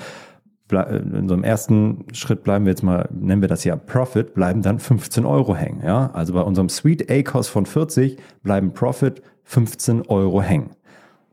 in 0.72 1.16
unserem 1.16 1.44
ersten 1.44 2.06
Schritt 2.14 2.44
bleiben 2.44 2.66
wir 2.66 2.72
jetzt 2.72 2.84
mal, 2.84 3.10
nennen 3.12 3.42
wir 3.42 3.50
das 3.50 3.64
ja 3.64 3.76
Profit, 3.76 4.34
bleiben 4.34 4.62
dann 4.62 4.80
15 4.80 5.26
Euro 5.26 5.54
hängen. 5.54 5.82
Ja? 5.84 6.12
Also 6.14 6.34
bei 6.34 6.42
unserem 6.42 6.70
Sweet 6.70 7.12
A-Cost 7.12 7.50
von 7.50 7.66
40 7.66 8.18
bleiben 8.42 8.74
Profit 8.74 9.22
15 9.44 10.04
Euro 10.08 10.42
hängen. 10.42 10.72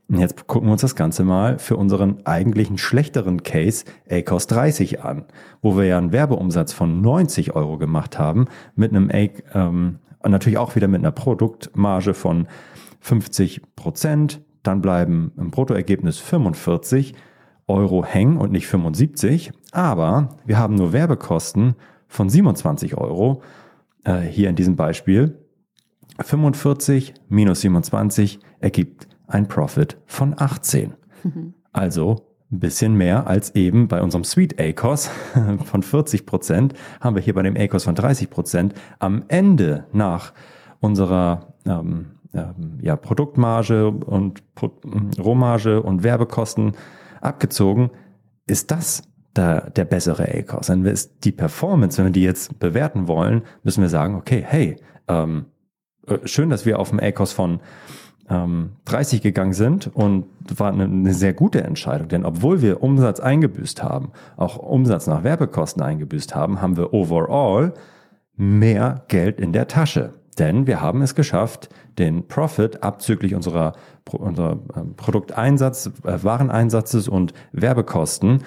Und 0.09 0.19
jetzt 0.21 0.47
gucken 0.47 0.69
wir 0.69 0.73
uns 0.73 0.81
das 0.81 0.97
Ganze 0.97 1.23
mal 1.23 1.59
für 1.59 1.77
unseren 1.77 2.25
eigentlichen 2.27 2.79
schlechteren 2.79 3.43
Case 3.43 3.85
ACOS 4.11 4.47
30 4.47 5.05
an, 5.05 5.27
wo 5.61 5.77
wir 5.77 5.85
ja 5.85 5.99
einen 5.99 6.13
Werbeumsatz 6.13 6.73
von 6.73 7.03
90 7.03 7.55
Euro 7.55 7.77
gemacht 7.77 8.19
haben, 8.19 8.47
mit 8.75 8.91
einem 8.91 9.11
A, 9.11 9.29
ähm, 9.55 9.99
natürlich 10.27 10.59
auch 10.59 10.77
wieder 10.77 10.89
mit 10.89 11.01
einer 11.01 11.13
Produktmarge 11.13 12.15
von 12.15 12.49
50 13.01 13.63
Prozent. 13.77 14.41
Dann 14.63 14.81
bleiben 14.81 15.33
im 15.37 15.51
Bruttoergebnis 15.51 16.19
45 16.19 17.15
Euro 17.69 18.05
hängen 18.05 18.39
und 18.39 18.51
nicht 18.51 18.67
75. 18.67 19.53
Aber 19.73 20.37
wir 20.45 20.59
haben 20.59 20.75
nur 20.75 20.93
Werbekosten 20.93 21.75
von 22.09 22.29
27 22.29 22.97
Euro 22.97 23.43
äh, 24.05 24.21
hier 24.21 24.49
in 24.49 24.57
diesem 24.57 24.77
Beispiel. 24.77 25.39
45 26.21 27.15
minus 27.29 27.61
27 27.61 28.41
ergibt 28.61 29.07
ein 29.27 29.47
Profit 29.47 29.99
von 30.07 30.35
18. 30.37 30.95
Mhm. 31.23 31.55
Also 31.73 32.28
ein 32.51 32.61
bisschen 32.61 32.95
mehr 32.95 33.27
als 33.27 33.55
eben 33.55 33.89
bei 33.89 34.01
unserem 34.01 34.25
Sweet 34.25 34.61
ACOS 34.61 35.11
von 35.65 35.83
40 35.83 36.25
Prozent, 36.25 36.75
haben 37.01 37.15
wir 37.15 37.23
hier 37.23 37.35
bei 37.35 37.43
dem 37.43 37.57
ACOS 37.57 37.85
von 37.85 37.95
30 37.95 38.31
Prozent 38.31 38.75
am 38.99 39.25
Ende 39.29 39.85
nach 39.93 40.33
unserer 40.81 41.55
ähm, 41.67 42.07
ähm, 42.33 42.79
ja, 42.81 42.97
Produktmarge 42.97 43.89
und 43.89 44.55
Pro 44.55 44.71
Rohmarge 45.19 45.83
und 45.83 46.03
Werbekosten 46.03 46.73
abgezogen, 47.21 47.91
ist 48.47 48.71
das 48.71 49.03
der, 49.37 49.71
der 49.71 49.85
bessere 49.85 50.29
ACOS. 50.29 50.69
Wir 50.69 50.93
es 50.93 51.19
die 51.19 51.33
Performance, 51.33 51.99
wenn 51.99 52.07
wir 52.07 52.13
die 52.13 52.23
jetzt 52.23 52.59
bewerten 52.59 53.09
wollen, 53.09 53.43
müssen 53.63 53.83
wir 53.83 53.89
sagen, 53.89 54.15
okay, 54.15 54.43
hey, 54.47 54.77
ähm, 55.07 55.47
äh, 56.07 56.19
schön, 56.25 56.51
dass 56.51 56.67
wir 56.67 56.79
auf 56.79 56.91
dem 56.91 57.01
ACOS 57.01 57.33
von 57.33 57.61
ähm, 58.31 58.71
30 58.85 59.23
gegangen 59.23 59.53
sind 59.53 59.91
und 59.95 60.27
war 60.57 60.73
eine, 60.73 60.85
eine 60.85 61.15
sehr 61.15 61.33
gute 61.33 61.63
Entscheidung, 61.63 62.09
denn 62.09 62.25
obwohl 62.25 62.63
wir 62.63 62.83
Umsatz 62.83 63.21
eingebüßt 63.21 63.83
haben, 63.83 64.13
auch 64.37 64.57
Umsatz 64.57 65.07
nach 65.07 65.25
Werbekosten 65.25 65.83
eingebüßt 65.83 66.35
haben, 66.35 66.61
haben 66.61 66.77
wir 66.77 66.93
overall 66.93 67.75
mehr 68.37 69.05
Geld 69.09 69.41
in 69.41 69.53
der 69.53 69.69
Tasche. 69.69 70.15
Denn 70.39 70.69
wir 70.69 70.81
haben 70.81 71.03
es 71.03 71.17
geschafft, 71.17 71.69
den 71.99 72.29
Profit 72.29 72.83
abzüglich 72.83 73.35
unserer, 73.35 73.73
unserer 74.13 74.59
ähm, 74.77 74.95
Produkteinsatz, 74.95 75.91
äh, 76.05 76.23
Wareneinsatzes 76.23 77.09
und 77.09 77.33
Werbekosten 77.53 78.45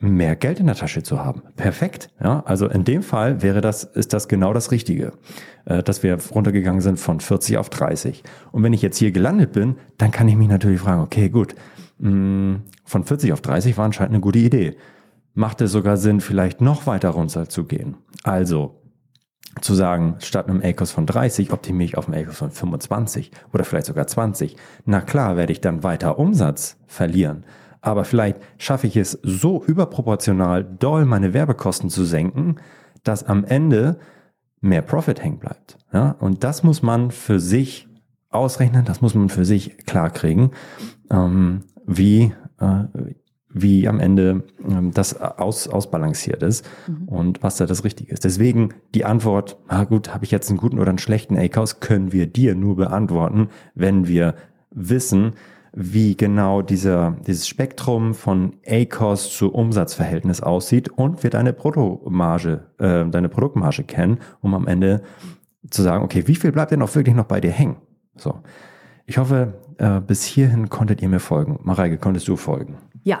mehr 0.00 0.34
Geld 0.36 0.60
in 0.60 0.66
der 0.66 0.76
Tasche 0.76 1.02
zu 1.02 1.22
haben. 1.22 1.42
Perfekt. 1.56 2.10
Ja, 2.22 2.42
also 2.46 2.66
in 2.66 2.84
dem 2.84 3.02
Fall 3.02 3.42
wäre 3.42 3.60
das, 3.60 3.84
ist 3.84 4.12
das 4.12 4.28
genau 4.28 4.52
das 4.52 4.70
Richtige, 4.70 5.12
äh, 5.66 5.82
dass 5.82 6.02
wir 6.02 6.18
runtergegangen 6.30 6.80
sind 6.80 6.98
von 6.98 7.20
40 7.20 7.58
auf 7.58 7.68
30. 7.68 8.22
Und 8.50 8.62
wenn 8.62 8.72
ich 8.72 8.82
jetzt 8.82 8.96
hier 8.96 9.12
gelandet 9.12 9.52
bin, 9.52 9.76
dann 9.98 10.10
kann 10.10 10.28
ich 10.28 10.36
mich 10.36 10.48
natürlich 10.48 10.80
fragen, 10.80 11.02
okay, 11.02 11.28
gut, 11.28 11.54
mm, 11.98 12.54
von 12.84 13.04
40 13.04 13.32
auf 13.32 13.40
30 13.42 13.76
war 13.76 13.84
anscheinend 13.84 14.14
eine 14.14 14.20
gute 14.20 14.38
Idee. 14.38 14.76
Macht 15.34 15.60
es 15.60 15.70
sogar 15.70 15.96
Sinn, 15.96 16.20
vielleicht 16.20 16.60
noch 16.60 16.86
weiter 16.86 17.10
runter 17.10 17.48
zu 17.48 17.64
gehen? 17.64 17.96
Also, 18.24 18.82
zu 19.60 19.74
sagen, 19.74 20.16
statt 20.20 20.48
einem 20.48 20.62
ACOS 20.62 20.92
von 20.92 21.06
30 21.06 21.52
optimiere 21.52 21.84
ich 21.84 21.98
auf 21.98 22.08
einen 22.08 22.22
ACOS 22.22 22.38
von 22.38 22.50
25 22.50 23.32
oder 23.52 23.64
vielleicht 23.64 23.86
sogar 23.86 24.06
20. 24.06 24.56
Na 24.84 25.00
klar, 25.00 25.36
werde 25.36 25.52
ich 25.52 25.60
dann 25.60 25.82
weiter 25.82 26.18
Umsatz 26.18 26.76
verlieren. 26.86 27.44
Aber 27.88 28.04
vielleicht 28.04 28.36
schaffe 28.58 28.86
ich 28.86 28.98
es 28.98 29.18
so 29.22 29.64
überproportional 29.64 30.62
doll, 30.62 31.06
meine 31.06 31.32
Werbekosten 31.32 31.88
zu 31.88 32.04
senken, 32.04 32.56
dass 33.02 33.24
am 33.24 33.46
Ende 33.46 33.98
mehr 34.60 34.82
Profit 34.82 35.24
hängen 35.24 35.38
bleibt. 35.38 35.78
Ja? 35.90 36.10
Und 36.20 36.44
das 36.44 36.62
muss 36.62 36.82
man 36.82 37.10
für 37.10 37.40
sich 37.40 37.88
ausrechnen, 38.28 38.84
das 38.84 39.00
muss 39.00 39.14
man 39.14 39.30
für 39.30 39.46
sich 39.46 39.86
klarkriegen, 39.86 40.50
ähm, 41.10 41.62
wie, 41.86 42.34
äh, 42.60 42.84
wie 43.48 43.88
am 43.88 44.00
Ende 44.00 44.44
ähm, 44.68 44.90
das 44.92 45.18
aus, 45.18 45.66
ausbalanciert 45.66 46.42
ist 46.42 46.68
mhm. 46.88 47.08
und 47.08 47.42
was 47.42 47.56
da 47.56 47.64
das 47.64 47.84
Richtige 47.84 48.12
ist. 48.12 48.22
Deswegen 48.24 48.74
die 48.94 49.06
Antwort, 49.06 49.56
na 49.70 49.84
gut, 49.84 50.12
habe 50.12 50.26
ich 50.26 50.30
jetzt 50.30 50.50
einen 50.50 50.58
guten 50.58 50.78
oder 50.78 50.90
einen 50.90 50.98
schlechten 50.98 51.38
ACOS, 51.38 51.80
können 51.80 52.12
wir 52.12 52.26
dir 52.26 52.54
nur 52.54 52.76
beantworten, 52.76 53.48
wenn 53.74 54.06
wir 54.06 54.34
wissen, 54.70 55.32
wie 55.72 56.16
genau 56.16 56.62
dieser, 56.62 57.16
dieses 57.26 57.46
Spektrum 57.46 58.14
von 58.14 58.54
ACOS 58.66 59.36
zu 59.36 59.52
Umsatzverhältnis 59.52 60.40
aussieht 60.40 60.88
und 60.88 61.22
wir 61.22 61.30
deine 61.30 61.52
Bruttomarge, 61.52 62.66
äh, 62.78 63.04
deine 63.06 63.28
Produktmarge 63.28 63.84
kennen, 63.84 64.18
um 64.40 64.54
am 64.54 64.66
Ende 64.66 65.02
zu 65.70 65.82
sagen, 65.82 66.04
okay, 66.04 66.26
wie 66.26 66.36
viel 66.36 66.52
bleibt 66.52 66.72
denn 66.72 66.82
auch 66.82 66.94
wirklich 66.94 67.14
noch 67.14 67.26
bei 67.26 67.40
dir 67.40 67.50
hängen? 67.50 67.76
So. 68.16 68.40
Ich 69.06 69.18
hoffe, 69.18 69.54
äh, 69.78 70.00
bis 70.00 70.24
hierhin 70.24 70.68
konntet 70.68 71.02
ihr 71.02 71.08
mir 71.08 71.20
folgen. 71.20 71.58
Mareike, 71.62 71.98
konntest 71.98 72.28
du 72.28 72.36
folgen? 72.36 72.78
Ja, 73.04 73.20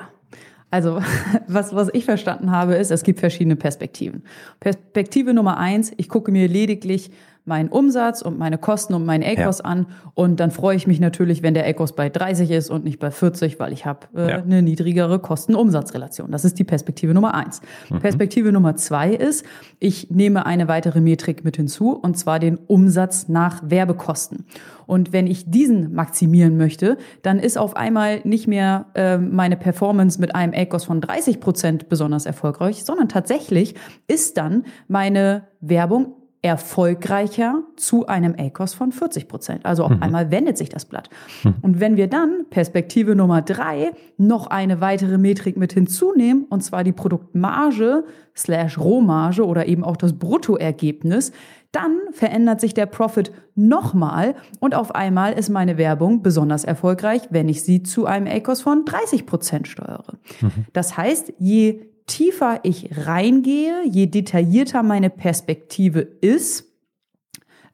also, 0.70 1.00
was, 1.46 1.74
was 1.74 1.88
ich 1.92 2.04
verstanden 2.04 2.50
habe, 2.50 2.74
ist, 2.74 2.90
es 2.90 3.02
gibt 3.02 3.20
verschiedene 3.20 3.56
Perspektiven. 3.56 4.22
Perspektive 4.60 5.32
Nummer 5.32 5.56
eins, 5.56 5.92
ich 5.96 6.08
gucke 6.08 6.30
mir 6.30 6.48
lediglich 6.48 7.10
meinen 7.48 7.68
Umsatz 7.68 8.22
und 8.22 8.38
meine 8.38 8.58
Kosten 8.58 8.94
und 8.94 9.04
meinen 9.04 9.24
ACOS 9.24 9.58
ja. 9.58 9.64
an 9.64 9.86
und 10.14 10.38
dann 10.38 10.50
freue 10.50 10.76
ich 10.76 10.86
mich 10.86 11.00
natürlich, 11.00 11.42
wenn 11.42 11.54
der 11.54 11.66
ACOS 11.66 11.94
bei 11.94 12.08
30 12.08 12.50
ist 12.50 12.70
und 12.70 12.84
nicht 12.84 13.00
bei 13.00 13.10
40, 13.10 13.58
weil 13.58 13.72
ich 13.72 13.86
habe 13.86 14.06
äh, 14.14 14.30
ja. 14.30 14.36
eine 14.36 14.62
niedrigere 14.62 15.18
Kosten-Umsatz-Relation. 15.18 16.30
Das 16.30 16.44
ist 16.44 16.58
die 16.58 16.64
Perspektive 16.64 17.14
Nummer 17.14 17.34
eins. 17.34 17.60
Mhm. 17.90 18.00
Perspektive 18.00 18.52
Nummer 18.52 18.76
zwei 18.76 19.10
ist, 19.10 19.44
ich 19.80 20.10
nehme 20.10 20.46
eine 20.46 20.68
weitere 20.68 21.00
Metrik 21.00 21.44
mit 21.44 21.56
hinzu 21.56 21.92
und 21.92 22.16
zwar 22.16 22.38
den 22.38 22.58
Umsatz 22.58 23.28
nach 23.28 23.62
Werbekosten. 23.68 24.44
Und 24.86 25.12
wenn 25.12 25.26
ich 25.26 25.50
diesen 25.50 25.92
maximieren 25.92 26.56
möchte, 26.56 26.96
dann 27.20 27.38
ist 27.38 27.58
auf 27.58 27.76
einmal 27.76 28.20
nicht 28.24 28.48
mehr 28.48 28.86
äh, 28.94 29.18
meine 29.18 29.58
Performance 29.58 30.18
mit 30.18 30.34
einem 30.34 30.54
ACOS 30.54 30.84
von 30.84 31.02
30 31.02 31.40
Prozent 31.40 31.88
besonders 31.90 32.24
erfolgreich, 32.24 32.84
sondern 32.84 33.08
tatsächlich 33.08 33.74
ist 34.06 34.38
dann 34.38 34.64
meine 34.88 35.48
Werbung 35.60 36.14
erfolgreicher 36.40 37.62
zu 37.76 38.06
einem 38.06 38.34
ACOS 38.38 38.74
von 38.74 38.92
40 38.92 39.26
Prozent. 39.26 39.66
Also 39.66 39.84
auf 39.84 39.90
mhm. 39.90 40.02
einmal 40.02 40.30
wendet 40.30 40.56
sich 40.56 40.68
das 40.68 40.84
Blatt. 40.84 41.10
Mhm. 41.42 41.54
Und 41.62 41.80
wenn 41.80 41.96
wir 41.96 42.06
dann 42.06 42.46
Perspektive 42.48 43.16
Nummer 43.16 43.42
drei 43.42 43.90
noch 44.18 44.46
eine 44.46 44.80
weitere 44.80 45.18
Metrik 45.18 45.56
mit 45.56 45.72
hinzunehmen, 45.72 46.46
und 46.48 46.62
zwar 46.62 46.84
die 46.84 46.92
Produktmarge 46.92 48.04
slash 48.36 48.78
Rohmarge 48.78 49.44
oder 49.44 49.66
eben 49.66 49.82
auch 49.82 49.96
das 49.96 50.12
Bruttoergebnis, 50.12 51.32
dann 51.72 51.98
verändert 52.12 52.60
sich 52.60 52.72
der 52.72 52.86
Profit 52.86 53.32
nochmal 53.54 54.36
und 54.60 54.74
auf 54.74 54.94
einmal 54.94 55.32
ist 55.32 55.50
meine 55.50 55.76
Werbung 55.76 56.22
besonders 56.22 56.64
erfolgreich, 56.64 57.22
wenn 57.30 57.48
ich 57.48 57.62
sie 57.62 57.82
zu 57.82 58.06
einem 58.06 58.26
ACOS 58.26 58.62
von 58.62 58.84
30 58.84 59.26
Prozent 59.26 59.68
steuere. 59.68 60.18
Mhm. 60.40 60.66
Das 60.72 60.96
heißt, 60.96 61.34
je 61.38 61.88
tiefer 62.08 62.60
ich 62.64 62.90
reingehe, 63.06 63.84
je 63.88 64.06
detaillierter 64.06 64.82
meine 64.82 65.10
Perspektive 65.10 66.00
ist, 66.00 66.64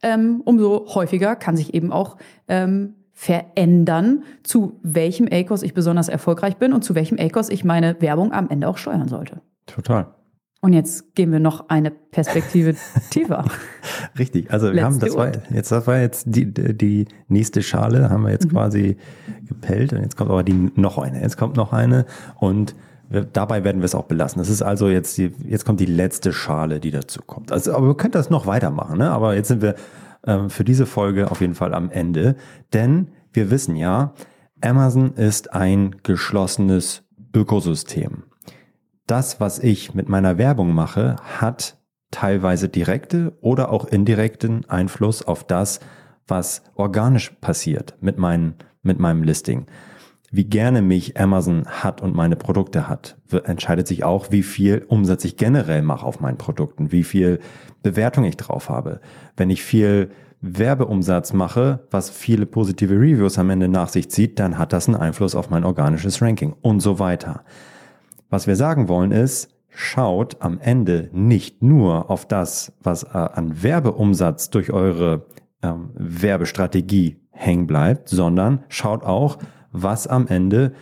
ähm, 0.03 0.43
umso 0.45 0.95
häufiger 0.95 1.35
kann 1.35 1.57
sich 1.57 1.73
eben 1.73 1.91
auch 1.91 2.19
ähm, 2.47 2.95
verändern, 3.15 4.25
zu 4.43 4.79
welchem 4.83 5.29
ACOS 5.31 5.63
ich 5.63 5.73
besonders 5.73 6.09
erfolgreich 6.09 6.59
bin 6.59 6.75
und 6.75 6.85
zu 6.85 6.95
welchem 6.95 7.19
ACOS 7.19 7.49
ich 7.49 7.65
meine 7.65 7.97
Werbung 8.01 8.33
am 8.33 8.51
Ende 8.51 8.69
auch 8.69 8.77
steuern 8.77 9.09
sollte. 9.09 9.41
Total. 9.67 10.15
Und 10.61 10.73
jetzt 10.73 11.15
gehen 11.15 11.31
wir 11.31 11.41
noch 11.41 11.69
eine 11.69 11.91
Perspektive 11.91 12.75
tiefer. 13.11 13.45
Richtig. 14.19 14.51
Also 14.51 14.69
wir 14.69 14.75
Let's 14.75 14.85
haben 14.85 14.99
das 14.99 15.15
war 15.15 15.27
jetzt 15.53 15.71
das 15.71 15.87
war 15.87 15.99
jetzt 15.99 16.25
die 16.27 16.53
die 16.53 17.07
nächste 17.29 17.63
Schale 17.63 18.09
haben 18.09 18.23
wir 18.23 18.31
jetzt 18.31 18.47
mhm. 18.47 18.53
quasi 18.53 18.97
gepellt 19.47 19.93
und 19.93 20.01
jetzt 20.01 20.17
kommt 20.17 20.31
aber 20.31 20.43
die 20.43 20.71
noch 20.75 20.97
eine. 20.97 21.21
Jetzt 21.21 21.37
kommt 21.37 21.57
noch 21.57 21.75
eine 21.75 22.07
und 22.41 22.75
Dabei 23.33 23.65
werden 23.65 23.81
wir 23.81 23.87
es 23.87 23.95
auch 23.95 24.05
belassen. 24.05 24.39
Das 24.39 24.49
ist 24.49 24.63
also 24.63 24.89
jetzt 24.89 25.17
die, 25.19 25.33
jetzt 25.47 25.65
kommt 25.65 25.81
die 25.81 25.87
letzte 25.87 26.33
Schale, 26.33 26.81
die 26.81 26.91
dazu 26.91 27.21
kommt. 27.23 27.53
Also, 27.53 27.75
aber 27.75 27.89
wir 27.89 27.97
können 27.97 28.13
das 28.13 28.31
noch 28.31 28.47
weitermachen, 28.47 28.99
ne? 28.99 29.11
Aber 29.11 29.35
jetzt 29.35 29.49
sind 29.49 29.63
wir 29.63 29.75
ähm, 30.27 30.51
für 30.51 30.65
diese 30.65 30.87
Folge 30.87 31.31
auf 31.31 31.41
jeden 31.41 31.55
Fall 31.55 31.75
am 31.75 31.91
Ende, 31.91 32.37
denn 32.73 33.09
wir 33.33 33.51
wissen 33.51 33.77
ja, 33.77 34.15
Amazon 34.63 35.15
ist 35.15 35.53
ein 35.53 35.97
geschlossenes 36.03 37.03
Ökosystem. 37.35 38.25
Das, 39.07 39.39
was 39.39 39.59
ich 39.59 39.95
mit 39.95 40.09
meiner 40.09 40.39
Werbung 40.39 40.73
mache, 40.73 41.17
hat 41.39 41.77
teilweise 42.11 42.69
direkte 42.69 43.37
oder 43.41 43.71
auch 43.71 43.85
indirekten 43.85 44.65
Einfluss 44.71 45.23
auf 45.27 45.45
das, 45.45 45.81
was 46.27 46.63
organisch 46.75 47.31
passiert 47.41 47.97
mit, 48.01 48.19
meinen, 48.19 48.55
mit 48.83 48.99
meinem 48.99 49.23
Listing 49.23 49.67
wie 50.35 50.45
gerne 50.45 50.83
mich 50.83 51.17
Amazon 51.17 51.65
hat 51.67 52.01
und 52.03 52.17
meine 52.17 52.35
Produkte 52.35 52.89
hat, 52.89 53.17
entscheidet 53.45 53.87
sich 53.87 54.03
auch, 54.03 54.33
wie 54.33 54.43
viel 54.43 54.85
Umsatz 54.89 55.25
ich 55.25 55.37
generell 55.37 55.83
mache 55.83 56.05
auf 56.05 56.19
meinen 56.19 56.39
Produkten, 56.39 56.91
wie 56.91 57.05
viel 57.05 57.39
Bewertung 57.85 58.25
ich 58.25 58.37
drauf 58.37 58.69
habe. 58.69 59.01
Wenn 59.37 59.49
ich 59.49 59.63
viel 59.63 60.11
Werbeumsatz 60.41 61.33
mache, 61.35 61.87
was 61.93 62.11
viele 62.11 62.47
positive 62.47 62.95
Reviews 62.95 63.39
am 63.39 63.49
Ende 63.49 63.69
nach 63.69 63.89
sich 63.89 64.11
zieht, 64.11 64.41
dann 64.41 64.59
hat 64.59 64.73
das 64.73 64.89
einen 64.89 64.97
Einfluss 64.97 65.37
auf 65.37 65.51
mein 65.51 65.63
organisches 65.63 66.21
Ranking 66.21 66.55
und 66.63 66.81
so 66.81 66.99
weiter. 66.99 67.45
Was 68.29 68.49
wir 68.49 68.57
sagen 68.57 68.89
wollen 68.89 69.13
ist, 69.13 69.55
schaut 69.69 70.43
am 70.43 70.59
Ende 70.59 71.11
nicht 71.13 71.63
nur 71.63 72.11
auf 72.11 72.27
das, 72.27 72.73
was 72.83 73.05
äh, 73.05 73.09
an 73.13 73.63
Werbeumsatz 73.63 74.51
durch 74.51 74.73
eure 74.73 75.27
ähm, 75.63 75.91
Werbestrategie 75.95 77.21
hängen 77.31 77.69
bleibt, 77.69 78.09
sondern 78.09 78.65
schaut 78.69 79.05
auch, 79.05 79.39
was 79.75 80.07
am 80.07 80.27
Ende 80.29 80.73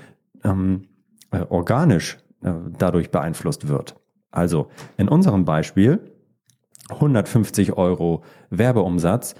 ähm, 0.45 0.89
äh, 1.33 1.41
organisch 1.49 2.19
äh, 2.43 2.53
dadurch 2.79 3.11
beeinflusst 3.11 3.67
wird. 3.67 3.97
Also 4.31 4.69
in 4.97 5.09
unserem 5.09 5.45
Beispiel 5.45 6.13
150 6.91 7.73
Euro 7.73 8.23
Werbeumsatz 8.51 9.35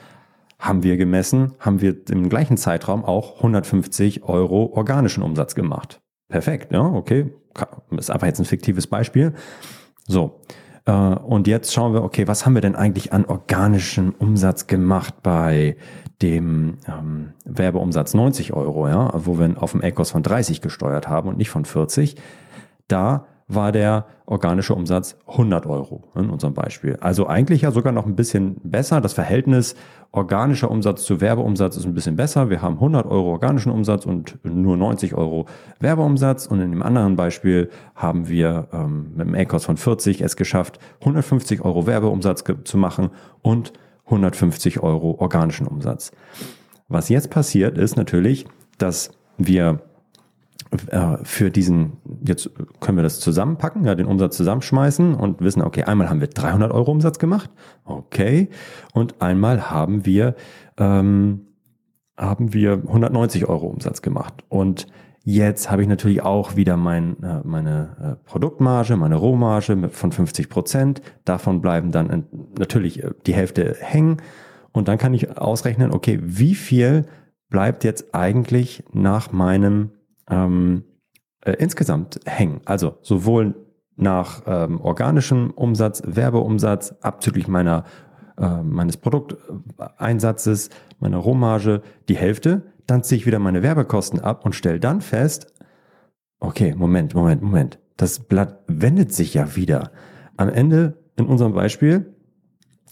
haben 0.59 0.83
wir 0.83 0.97
gemessen, 0.97 1.53
haben 1.59 1.81
wir 1.81 1.97
im 2.11 2.29
gleichen 2.29 2.57
Zeitraum 2.57 3.05
auch 3.05 3.37
150 3.37 4.23
Euro 4.25 4.73
organischen 4.75 5.23
Umsatz 5.23 5.55
gemacht. 5.55 6.01
Perfekt, 6.29 6.73
ja, 6.73 6.83
okay. 6.83 7.33
Ist 7.91 8.11
einfach 8.11 8.27
jetzt 8.27 8.39
ein 8.39 8.47
fiktives 8.47 8.87
Beispiel. 8.87 9.35
So. 10.07 10.41
Äh, 10.85 10.93
und 10.93 11.47
jetzt 11.47 11.73
schauen 11.73 11.95
wir, 11.95 12.03
okay, 12.03 12.27
was 12.29 12.45
haben 12.45 12.55
wir 12.55 12.61
denn 12.61 12.77
eigentlich 12.77 13.13
an 13.13 13.25
organischem 13.25 14.15
Umsatz 14.19 14.67
gemacht 14.67 15.15
bei 15.23 15.77
dem 16.21 16.79
ähm, 16.87 17.33
Werbeumsatz 17.45 18.15
90 18.15 18.53
Euro, 18.53 18.89
ja, 18.89 19.11
wo 19.15 19.39
wir 19.39 19.63
auf 19.63 19.73
dem 19.73 19.83
ACOS 19.83 20.13
von 20.13 20.23
30 20.23 20.61
gesteuert 20.61 21.09
haben 21.09 21.29
und 21.29 21.39
nicht 21.39 21.51
von 21.51 21.65
40. 21.65 22.17
Da 22.89 23.27
war 23.49 23.73
der 23.73 24.07
organische 24.27 24.75
Umsatz 24.75 25.17
100 25.27 25.67
Euro 25.67 26.05
in 26.15 26.31
unserem 26.31 26.55
Beispiel. 26.55 26.97
Also 27.01 27.27
eigentlich 27.27 27.63
ja 27.63 27.71
sogar 27.71 27.93
noch 27.93 28.07
ein 28.07 28.17
bisschen 28.17 28.57
besser. 28.63 29.01
Das 29.01 29.13
Verhältnis 29.13 29.75
organischer 30.13 30.71
Umsatz 30.71 31.05
zu 31.05 31.21
Werbeumsatz 31.21 31.77
ist 31.77 31.87
ein 31.87 31.95
bisschen 31.95 32.17
besser. 32.17 32.51
Wir 32.51 32.61
haben 32.61 32.75
100 32.75 33.07
Euro 33.07 33.31
organischen 33.31 33.73
Umsatz 33.73 34.05
und 34.05 34.39
nur 34.45 34.77
90 34.77 35.15
Euro 35.15 35.47
Werbeumsatz. 35.81 36.47
Und 36.47 36.61
in 36.61 36.71
dem 36.71 36.83
anderen 36.83 37.17
Beispiel 37.17 37.71
haben 37.95 38.29
wir 38.29 38.69
ähm, 38.73 39.13
mit 39.17 39.27
einem 39.27 39.35
ACOS 39.35 39.65
von 39.65 39.77
40 39.79 40.21
es 40.21 40.37
geschafft, 40.37 40.79
150 41.01 41.65
Euro 41.65 41.87
Werbeumsatz 41.87 42.45
zu 42.65 42.77
machen 42.77 43.11
und 43.41 43.73
150 44.05 44.81
Euro 44.81 45.17
organischen 45.19 45.67
Umsatz. 45.67 46.13
Was 46.89 47.09
jetzt 47.09 47.31
passiert 47.31 47.79
ist 47.79 47.97
natürlich, 47.97 48.47
dass 48.77 49.11
wir 49.39 49.81
für 51.25 51.51
diesen, 51.51 51.99
jetzt 52.25 52.51
können 52.81 52.97
wir 52.97 53.03
das 53.03 53.21
zusammenpacken, 53.21 53.85
ja, 53.85 53.95
den 53.95 54.07
Umsatz 54.07 54.37
zusammenschmeißen 54.37 55.15
und 55.15 55.41
wissen, 55.41 55.63
okay, 55.63 55.85
einmal 55.85 56.09
haben 56.09 56.21
wir 56.21 56.29
300 56.29 56.73
Euro 56.73 56.91
Umsatz 56.91 57.19
gemacht, 57.19 57.51
okay, 57.85 58.49
und 58.95 59.21
einmal 59.21 59.71
haben 59.71 60.07
wir, 60.07 60.35
ähm, 60.79 61.47
haben 62.17 62.55
wir 62.55 62.83
190 62.87 63.49
Euro 63.49 63.67
Umsatz 63.67 64.01
gemacht. 64.01 64.45
Und 64.49 64.87
jetzt 65.25 65.71
habe 65.71 65.83
ich 65.83 65.89
natürlich 65.89 66.23
auch 66.23 66.57
wieder 66.57 66.77
mein, 66.77 67.23
äh, 67.23 67.41
meine 67.45 68.19
äh, 68.23 68.29
Produktmarge, 68.29 68.97
meine 68.97 69.17
Rohmarge 69.17 69.91
von 69.91 70.13
50 70.13 70.49
Prozent. 70.49 71.03
Davon 71.25 71.61
bleiben 71.61 71.91
dann 71.91 72.27
natürlich 72.59 73.03
die 73.27 73.35
Hälfte 73.35 73.77
hängen. 73.79 74.19
Und 74.73 74.89
dann 74.89 74.99
kann 74.99 75.13
ich 75.13 75.37
ausrechnen, 75.37 75.93
okay, 75.93 76.19
wie 76.23 76.55
viel 76.55 77.05
bleibt 77.51 77.85
jetzt 77.85 78.15
eigentlich 78.15 78.85
nach 78.93 79.33
meinem 79.33 79.91
ähm, 80.29 80.85
äh, 81.45 81.53
insgesamt 81.53 82.21
hängen. 82.25 82.61
Also 82.65 82.99
sowohl 83.03 83.55
nach 83.97 84.43
ähm, 84.47 84.81
organischem 84.81 85.51
Umsatz, 85.51 86.03
Werbeumsatz, 86.07 86.95
abzüglich 87.01 87.49
meiner, 87.49 87.85
äh, 88.39 88.63
meines 88.63 88.97
Produkteinsatzes, 88.97 90.71
meiner 90.99 91.19
Rohmarge, 91.19 91.83
die 92.09 92.17
Hälfte. 92.17 92.73
Dann 92.87 93.03
ziehe 93.03 93.19
ich 93.19 93.27
wieder 93.27 93.39
meine 93.39 93.63
Werbekosten 93.63 94.21
ab 94.21 94.45
und 94.45 94.55
stelle 94.55 94.81
dann 94.81 95.01
fest, 95.01 95.53
okay, 96.41 96.75
Moment, 96.77 97.15
Moment, 97.15 97.43
Moment. 97.43 97.79
Das 97.97 98.21
Blatt 98.21 98.65
wendet 98.67 99.13
sich 99.13 99.35
ja 99.35 99.55
wieder. 99.55 99.93
Am 100.37 100.49
Ende, 100.49 100.99
in 101.17 101.27
unserem 101.27 101.53
Beispiel, 101.53 102.15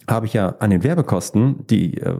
habe 0.09 0.27
ich 0.27 0.35
ja 0.35 0.57
an 0.59 0.71
den 0.71 0.85
Werbekosten, 0.85 1.67
die 1.67 1.99
äh, 1.99 2.17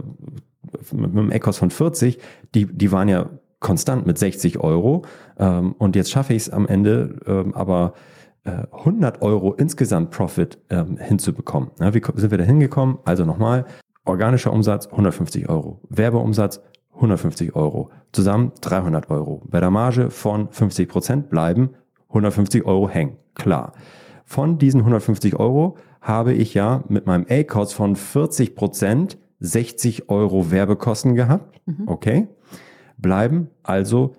mit 0.93 1.11
einem 1.11 1.31
ECOS 1.31 1.59
von 1.59 1.71
40, 1.71 2.19
die, 2.55 2.67
die 2.67 2.93
waren 2.93 3.09
ja 3.09 3.31
konstant 3.61 4.07
mit 4.07 4.19
60 4.19 4.59
Euro. 4.59 5.03
Ähm, 5.39 5.75
und 5.79 5.95
jetzt 5.95 6.11
schaffe 6.11 6.35
ich 6.35 6.43
es 6.43 6.51
am 6.51 6.67
Ende 6.67 7.17
ähm, 7.27 7.55
aber 7.55 7.95
äh, 8.45 8.67
100 8.73 9.23
Euro 9.23 9.53
insgesamt 9.53 10.11
Profit 10.11 10.59
ähm, 10.71 10.97
hinzubekommen. 10.97 11.71
Ja, 11.79 11.95
wie 11.95 12.03
sind 12.17 12.31
wir 12.31 12.39
da 12.39 12.45
hingekommen? 12.45 12.99
Also 13.05 13.25
nochmal, 13.25 13.67
organischer 14.05 14.53
Umsatz 14.53 14.87
150 14.87 15.49
Euro, 15.49 15.81
Werbeumsatz 15.89 16.63
150 16.95 17.55
Euro, 17.55 17.91
zusammen 18.13 18.53
300 18.63 19.11
Euro. 19.11 19.43
Bei 19.47 19.61
der 19.61 19.71
Marge 19.71 20.11
von 20.11 20.49
50 20.51 20.89
Prozent 20.89 21.31
bleiben 21.31 21.71
150 22.09 22.65
Euro 22.65 22.89
hängen, 22.89 23.17
klar. 23.35 23.73
Von 24.25 24.59
diesen 24.59 24.81
150 24.81 25.37
Euro 25.37 25.77
habe 26.01 26.33
ich 26.33 26.55
ja 26.55 26.83
mit 26.89 27.07
meinem 27.07 27.27
A-Cost 27.29 27.75
von 27.75 27.95
40 27.95 28.55
Prozent 28.55 29.19
60 29.41 30.09
Euro 30.09 30.51
Werbekosten 30.51 31.15
gehabt. 31.15 31.61
Mhm. 31.67 31.89
Okay 31.89 32.29
bleiben 33.01 33.49
also 33.63 34.15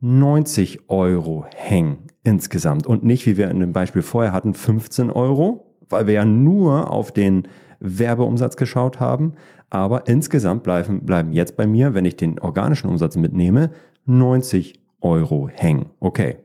90 0.00 0.88
Euro 0.88 1.46
hängen 1.54 1.98
insgesamt 2.22 2.86
und 2.86 3.04
nicht, 3.04 3.26
wie 3.26 3.36
wir 3.36 3.50
in 3.50 3.60
dem 3.60 3.72
Beispiel 3.72 4.02
vorher 4.02 4.32
hatten, 4.32 4.54
15 4.54 5.10
Euro, 5.10 5.76
weil 5.88 6.06
wir 6.06 6.14
ja 6.14 6.24
nur 6.24 6.90
auf 6.90 7.12
den 7.12 7.48
Werbeumsatz 7.80 8.56
geschaut 8.56 9.00
haben. 9.00 9.34
Aber 9.70 10.06
insgesamt 10.06 10.62
bleiben, 10.62 11.04
bleiben 11.04 11.32
jetzt 11.32 11.56
bei 11.56 11.66
mir, 11.66 11.94
wenn 11.94 12.04
ich 12.04 12.16
den 12.16 12.38
organischen 12.38 12.88
Umsatz 12.88 13.16
mitnehme, 13.16 13.70
90 14.06 14.80
Euro 15.00 15.48
hängen. 15.48 15.90
Okay. 16.00 16.36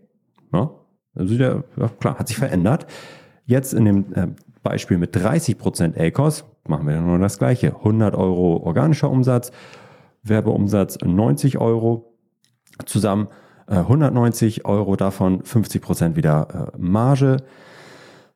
Ja, 0.54 0.72
also 1.16 1.34
ja, 1.36 1.64
klar, 2.00 2.20
hat 2.20 2.28
sich 2.28 2.38
verändert. 2.38 2.88
Jetzt 3.46 3.74
in 3.74 3.86
dem 3.86 4.14
äh, 4.14 4.28
Beispiel 4.64 4.98
mit 4.98 5.16
30% 5.16 6.00
ACOS 6.00 6.46
machen 6.68 6.88
wir 6.88 7.00
nur 7.02 7.18
das 7.20 7.38
gleiche. 7.38 7.76
100 7.76 8.16
Euro 8.16 8.58
organischer 8.58 9.10
Umsatz 9.10 9.52
Werbeumsatz 10.24 10.98
90 11.04 11.58
Euro, 11.58 12.14
zusammen 12.86 13.28
äh, 13.68 13.76
190 13.76 14.66
Euro, 14.66 14.96
davon 14.96 15.44
50 15.44 15.82
Prozent 15.82 16.16
wieder 16.16 16.72
äh, 16.74 16.78
Marge, 16.78 17.38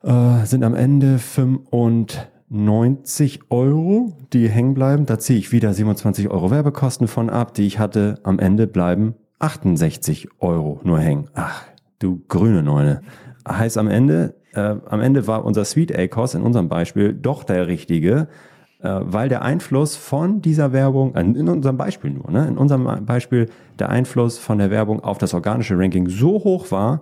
äh, 0.03 0.45
sind 0.45 0.63
am 0.63 0.75
Ende 0.75 1.19
95 1.19 3.41
Euro, 3.49 4.17
die 4.33 4.49
hängen 4.49 4.73
bleiben. 4.73 5.05
Da 5.05 5.19
ziehe 5.19 5.39
ich 5.39 5.51
wieder 5.51 5.73
27 5.73 6.29
Euro 6.29 6.51
Werbekosten 6.51 7.07
von 7.07 7.29
ab, 7.29 7.53
die 7.53 7.67
ich 7.67 7.79
hatte. 7.79 8.15
Am 8.23 8.39
Ende 8.39 8.67
bleiben 8.67 9.15
68 9.39 10.29
Euro 10.39 10.79
nur 10.83 10.99
hängen. 10.99 11.29
Ach, 11.33 11.63
du 11.99 12.21
grüne 12.27 12.63
Neune. 12.63 13.01
Heißt 13.47 13.77
am 13.77 13.87
Ende, 13.87 14.35
äh, 14.53 14.75
am 14.85 15.01
Ende 15.01 15.27
war 15.27 15.45
unser 15.45 15.65
Sweet 15.65 15.97
A-Cost 15.97 16.35
in 16.35 16.41
unserem 16.41 16.69
Beispiel 16.69 17.13
doch 17.13 17.43
der 17.43 17.67
richtige 17.67 18.11
äh, 18.11 18.25
weil 18.85 19.29
der 19.29 19.41
Einfluss 19.41 19.95
von 19.95 20.41
dieser 20.41 20.71
Werbung, 20.73 21.15
in 21.15 21.47
unserem 21.49 21.77
Beispiel 21.77 22.11
nur, 22.11 22.31
ne, 22.31 22.47
in 22.47 22.57
unserem 22.57 23.05
Beispiel 23.05 23.49
der 23.79 23.89
Einfluss 23.89 24.37
von 24.37 24.57
der 24.57 24.71
Werbung 24.71 25.03
auf 25.03 25.17
das 25.17 25.33
organische 25.33 25.77
Ranking 25.77 26.07
so 26.07 26.43
hoch 26.43 26.71
war, 26.71 27.01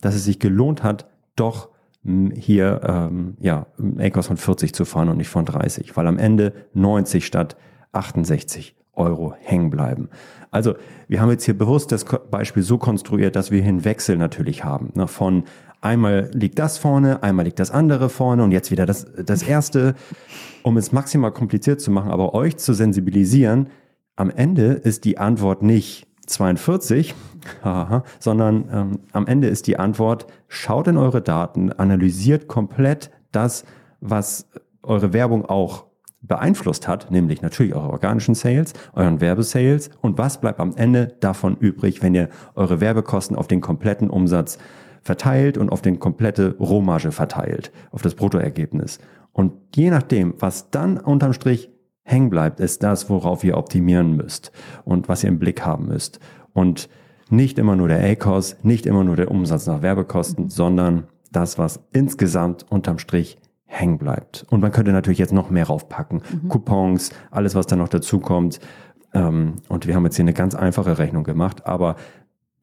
dass 0.00 0.14
es 0.14 0.24
sich 0.24 0.38
gelohnt 0.38 0.82
hat, 0.82 1.06
doch 1.34 1.68
hier 2.34 2.80
ähm, 2.84 3.36
ja, 3.40 3.66
ACOS 3.98 4.28
von 4.28 4.36
40 4.36 4.72
zu 4.74 4.84
fahren 4.84 5.08
und 5.08 5.16
nicht 5.16 5.28
von 5.28 5.44
30, 5.44 5.96
weil 5.96 6.06
am 6.06 6.18
Ende 6.18 6.52
90 6.74 7.26
statt 7.26 7.56
68 7.92 8.76
Euro 8.94 9.34
hängen 9.40 9.70
bleiben. 9.70 10.08
Also 10.50 10.74
wir 11.08 11.20
haben 11.20 11.30
jetzt 11.30 11.44
hier 11.44 11.56
bewusst 11.56 11.92
das 11.92 12.04
Beispiel 12.04 12.62
so 12.62 12.78
konstruiert, 12.78 13.36
dass 13.36 13.50
wir 13.50 13.60
hier 13.60 13.68
einen 13.68 13.84
Wechsel 13.84 14.16
natürlich 14.16 14.64
haben. 14.64 14.90
Ne, 14.94 15.06
von 15.08 15.44
einmal 15.80 16.30
liegt 16.32 16.58
das 16.58 16.78
vorne, 16.78 17.22
einmal 17.22 17.44
liegt 17.44 17.58
das 17.58 17.70
andere 17.70 18.08
vorne 18.08 18.42
und 18.42 18.52
jetzt 18.52 18.70
wieder 18.70 18.86
das, 18.86 19.06
das 19.24 19.42
erste, 19.42 19.94
um 20.62 20.76
es 20.76 20.92
maximal 20.92 21.32
kompliziert 21.32 21.80
zu 21.80 21.90
machen, 21.90 22.10
aber 22.10 22.34
euch 22.34 22.56
zu 22.56 22.72
sensibilisieren. 22.72 23.68
Am 24.16 24.30
Ende 24.30 24.72
ist 24.72 25.04
die 25.04 25.18
Antwort 25.18 25.62
nicht 25.62 26.06
42, 26.26 27.14
sondern 28.18 28.68
ähm, 28.72 28.98
am 29.12 29.26
Ende 29.26 29.48
ist 29.48 29.66
die 29.66 29.78
Antwort, 29.78 30.26
schaut 30.48 30.88
in 30.88 30.96
eure 30.96 31.22
Daten, 31.22 31.72
analysiert 31.72 32.48
komplett 32.48 33.10
das, 33.32 33.64
was 34.00 34.48
eure 34.82 35.12
Werbung 35.12 35.44
auch 35.44 35.84
beeinflusst 36.26 36.88
hat, 36.88 37.10
nämlich 37.10 37.42
natürlich 37.42 37.74
eure 37.74 37.90
organischen 37.90 38.34
Sales, 38.34 38.72
euren 38.94 39.20
Werbesales 39.20 39.90
und 40.00 40.18
was 40.18 40.40
bleibt 40.40 40.60
am 40.60 40.74
Ende 40.76 41.16
davon 41.20 41.56
übrig, 41.56 42.02
wenn 42.02 42.14
ihr 42.14 42.28
eure 42.54 42.80
Werbekosten 42.80 43.36
auf 43.36 43.46
den 43.46 43.60
kompletten 43.60 44.10
Umsatz 44.10 44.58
verteilt 45.02 45.56
und 45.56 45.70
auf 45.70 45.82
den 45.82 45.98
komplette 45.98 46.56
Rohmarge 46.58 47.12
verteilt, 47.12 47.72
auf 47.92 48.02
das 48.02 48.14
Bruttoergebnis. 48.14 48.98
Und 49.32 49.52
je 49.74 49.90
nachdem, 49.90 50.34
was 50.38 50.70
dann 50.70 50.98
unterm 50.98 51.32
Strich 51.32 51.70
hängen 52.02 52.30
bleibt, 52.30 52.60
ist 52.60 52.82
das, 52.82 53.08
worauf 53.10 53.44
ihr 53.44 53.56
optimieren 53.56 54.16
müsst 54.16 54.52
und 54.84 55.08
was 55.08 55.22
ihr 55.22 55.28
im 55.28 55.38
Blick 55.38 55.64
haben 55.64 55.86
müsst. 55.86 56.20
Und 56.52 56.88
nicht 57.28 57.58
immer 57.58 57.76
nur 57.76 57.88
der 57.88 58.02
A-Cost, 58.04 58.64
nicht 58.64 58.86
immer 58.86 59.04
nur 59.04 59.16
der 59.16 59.30
Umsatz 59.30 59.66
nach 59.66 59.82
Werbekosten, 59.82 60.48
sondern 60.48 61.04
das, 61.32 61.58
was 61.58 61.80
insgesamt 61.92 62.64
unterm 62.70 62.98
Strich 62.98 63.38
hängen 63.66 63.98
bleibt. 63.98 64.46
Und 64.50 64.60
man 64.60 64.72
könnte 64.72 64.92
natürlich 64.92 65.18
jetzt 65.18 65.32
noch 65.32 65.50
mehr 65.50 65.66
raufpacken. 65.66 66.22
Mhm. 66.42 66.48
Coupons, 66.48 67.10
alles, 67.30 67.54
was 67.54 67.66
da 67.66 67.76
noch 67.76 67.88
dazukommt. 67.88 68.60
Ähm, 69.12 69.56
und 69.68 69.86
wir 69.86 69.94
haben 69.94 70.04
jetzt 70.04 70.16
hier 70.16 70.24
eine 70.24 70.32
ganz 70.32 70.54
einfache 70.54 70.98
Rechnung 70.98 71.24
gemacht. 71.24 71.66
Aber 71.66 71.96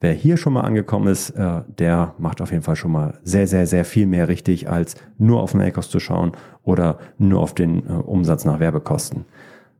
wer 0.00 0.12
hier 0.12 0.36
schon 0.36 0.54
mal 0.54 0.62
angekommen 0.62 1.08
ist, 1.08 1.30
äh, 1.30 1.62
der 1.78 2.14
macht 2.18 2.40
auf 2.40 2.50
jeden 2.50 2.62
Fall 2.62 2.76
schon 2.76 2.92
mal 2.92 3.18
sehr, 3.22 3.46
sehr, 3.46 3.66
sehr 3.66 3.84
viel 3.84 4.06
mehr 4.06 4.28
richtig, 4.28 4.68
als 4.68 4.96
nur 5.18 5.42
auf 5.42 5.52
den 5.52 5.60
ACOS 5.60 5.90
zu 5.90 6.00
schauen 6.00 6.32
oder 6.62 6.98
nur 7.18 7.40
auf 7.40 7.54
den 7.54 7.86
äh, 7.86 7.92
Umsatz 7.92 8.44
nach 8.44 8.60
Werbekosten. 8.60 9.24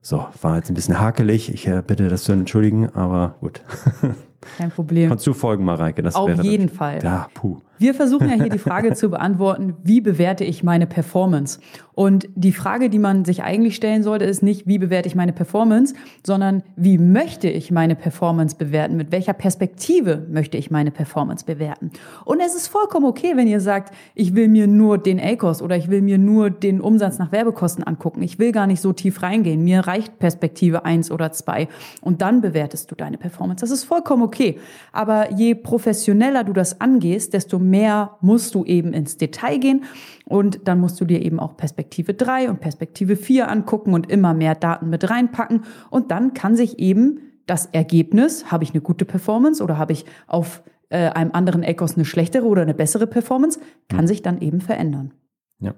So, 0.01 0.27
war 0.43 0.57
jetzt 0.57 0.71
ein 0.71 0.75
bisschen 0.75 1.01
hakelig. 1.01 1.53
Ich 1.53 1.67
äh, 1.67 1.83
bitte 1.85 2.09
das 2.09 2.25
zu 2.25 2.33
entschuldigen, 2.33 2.91
aber 2.91 3.37
gut. 3.41 3.63
Kein 4.59 4.71
Problem. 4.71 5.09
Kannst 5.09 5.27
du 5.27 5.33
folgen, 5.33 5.65
Mareike? 5.65 6.03
Das 6.03 6.15
auf 6.15 6.43
jeden 6.43 6.69
Fall. 6.69 7.03
Ja, 7.03 7.29
puh. 7.33 7.59
Wir 7.79 7.95
versuchen 7.95 8.29
ja 8.29 8.37
hier 8.37 8.51
die 8.51 8.59
Frage 8.59 8.95
zu 8.95 9.11
beantworten, 9.11 9.75
wie 9.83 10.01
bewerte 10.01 10.45
ich 10.45 10.63
meine 10.63 10.87
Performance? 10.87 11.59
Und 11.95 12.29
die 12.35 12.53
Frage, 12.53 12.91
die 12.91 12.99
man 12.99 13.25
sich 13.25 13.43
eigentlich 13.43 13.77
stellen 13.77 14.03
sollte, 14.03 14.25
ist 14.25 14.43
nicht, 14.43 14.67
wie 14.67 14.79
bewerte 14.79 15.09
ich 15.09 15.15
meine 15.15 15.33
Performance, 15.33 15.95
sondern 16.25 16.63
wie 16.77 16.99
möchte 16.99 17.49
ich 17.49 17.71
meine 17.71 17.95
Performance 17.95 18.57
bewerten? 18.57 18.97
Mit 18.97 19.13
welcher 19.13 19.33
Perspektive 19.33 20.27
möchte 20.29 20.57
ich 20.57 20.71
meine 20.71 20.91
Performance 20.91 21.45
bewerten? 21.45 21.91
Und 22.25 22.41
es 22.41 22.55
ist 22.55 22.67
vollkommen 22.67 23.07
okay, 23.07 23.33
wenn 23.37 23.47
ihr 23.47 23.61
sagt, 23.61 23.95
ich 24.15 24.35
will 24.35 24.49
mir 24.49 24.67
nur 24.67 24.99
den 24.99 25.21
ACOS 25.21 25.63
oder 25.63 25.77
ich 25.77 25.89
will 25.89 26.03
mir 26.03 26.19
nur 26.19 26.51
den 26.51 26.81
Umsatz 26.81 27.19
nach 27.19 27.31
Werbekosten 27.31 27.85
angucken. 27.85 28.23
Ich 28.23 28.39
will 28.39 28.51
gar 28.51 28.67
nicht 28.67 28.81
so 28.81 28.93
tief 28.93 29.23
reingehen. 29.23 29.63
Mir 29.63 29.81
reicht 29.81 30.19
Perspektive 30.19 30.85
eins 30.85 31.11
oder 31.11 31.31
zwei. 31.31 31.69
Und 32.01 32.23
dann 32.23 32.41
bewertest 32.41 32.91
du 32.91 32.97
deine 32.97 33.19
Performance. 33.19 33.61
Das 33.61 33.71
ist 33.71 33.85
vollkommen 33.85 34.23
okay. 34.23 34.59
Aber 34.91 35.33
je 35.33 35.55
professioneller 35.55 36.43
du 36.43 36.53
das 36.53 36.81
angehst, 36.81 37.35
desto 37.35 37.61
mehr 37.71 38.17
musst 38.21 38.55
du 38.55 38.65
eben 38.65 38.93
ins 38.93 39.17
Detail 39.17 39.59
gehen 39.59 39.85
und 40.25 40.67
dann 40.69 40.81
musst 40.81 41.01
du 41.01 41.05
dir 41.05 41.23
eben 41.23 41.41
auch 41.41 41.57
Perspektive 41.57 42.15
3 42.15 42.51
und 42.51 42.61
Perspektive 42.61 43.17
4 43.17 43.51
angucken 43.51 43.95
und 43.95 44.11
immer 44.11 44.35
mehr 44.35 44.55
Daten 44.55 44.91
mit 44.91 45.09
reinpacken. 45.11 45.65
Und 45.91 46.11
dann 46.11 46.35
kann 46.35 46.57
sich 46.57 46.79
eben 46.79 47.21
das 47.47 47.67
Ergebnis, 47.67 48.51
habe 48.51 48.65
ich 48.65 48.71
eine 48.71 48.81
gute 48.81 49.05
Performance 49.05 49.63
oder 49.63 49.79
habe 49.79 49.93
ich 49.93 50.05
auf 50.27 50.63
äh, 50.89 51.11
einem 51.11 51.33
anderen 51.33 51.63
Ecos 51.63 51.97
eine 51.97 52.05
schlechtere 52.05 52.47
oder 52.47 52.63
eine 52.63 52.75
bessere 52.75 53.07
Performance, 53.07 53.61
kann 53.89 54.01
hm. 54.01 54.07
sich 54.07 54.23
dann 54.23 54.41
eben 54.41 54.61
verändern. 54.61 55.13
Ja, 55.59 55.75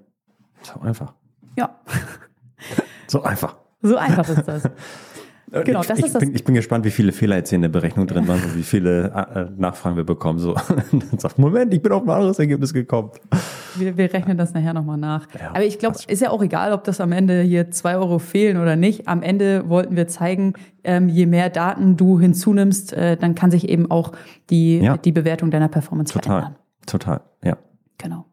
so 0.63 0.81
einfach. 0.81 1.15
Ja. 1.57 1.81
so 3.07 3.23
einfach. 3.23 3.57
So 3.83 3.97
einfach 3.97 4.29
ist 4.29 4.47
das. 4.47 4.71
Genau, 5.51 5.83
das 5.83 5.99
ich, 5.99 6.07
ist 6.07 6.15
das. 6.15 6.21
Bin, 6.21 6.35
ich 6.35 6.45
bin 6.45 6.55
gespannt, 6.57 6.85
wie 6.85 6.91
viele 6.91 7.13
Fehler 7.13 7.37
jetzt 7.37 7.51
hier 7.51 7.57
in 7.57 7.63
der 7.63 7.69
Berechnung 7.69 8.07
drin 8.07 8.27
waren 8.27 8.43
und 8.45 8.57
wie 8.57 8.65
viele 8.65 9.13
äh, 9.35 9.47
Nachfragen 9.57 9.97
wir 9.97 10.05
bekommen. 10.05 10.39
So, 10.39 10.55
dann 10.93 11.19
sagt, 11.19 11.39
Moment, 11.39 11.73
ich 11.73 11.81
bin 11.81 11.93
auf 11.93 12.03
ein 12.03 12.11
anderes 12.11 12.39
Ergebnis 12.39 12.73
gekommen. 12.75 13.11
Wir, 13.77 13.97
wir 13.97 14.13
rechnen 14.13 14.37
das 14.37 14.55
nachher 14.55 14.75
nochmal 14.75 14.99
nach. 14.99 15.29
Ja, 15.39 15.51
Aber 15.51 15.63
ich 15.63 15.79
glaube, 15.79 15.99
ist 16.07 16.21
ja 16.21 16.31
auch 16.31 16.43
egal, 16.43 16.73
ob 16.73 16.83
das 16.85 17.01
am 17.01 17.13
Ende 17.13 17.43
hier 17.43 17.71
zwei 17.71 17.97
Euro 17.97 18.19
fehlen 18.19 18.57
oder 18.57 18.75
nicht. 18.75 19.07
Am 19.07 19.23
Ende 19.23 19.69
wollten 19.69 19.95
wir 19.95 20.09
zeigen, 20.09 20.55
ähm, 20.83 21.09
je 21.09 21.27
mehr 21.27 21.49
Daten 21.49 21.97
du 21.97 22.19
hinzunimmst, 22.19 22.93
äh, 22.93 23.17
dann 23.17 23.35
kann 23.35 23.51
sich 23.51 23.69
eben 23.69 23.89
auch 23.91 24.13
die, 24.51 24.79
ja. 24.79 24.97
die 24.97 25.13
Bewertung 25.13 25.51
deiner 25.51 25.69
Performance 25.69 26.13
total, 26.13 26.41
verändern. 26.41 26.57
Total, 26.87 27.21
ja. 27.45 27.57
Genau. 27.99 28.27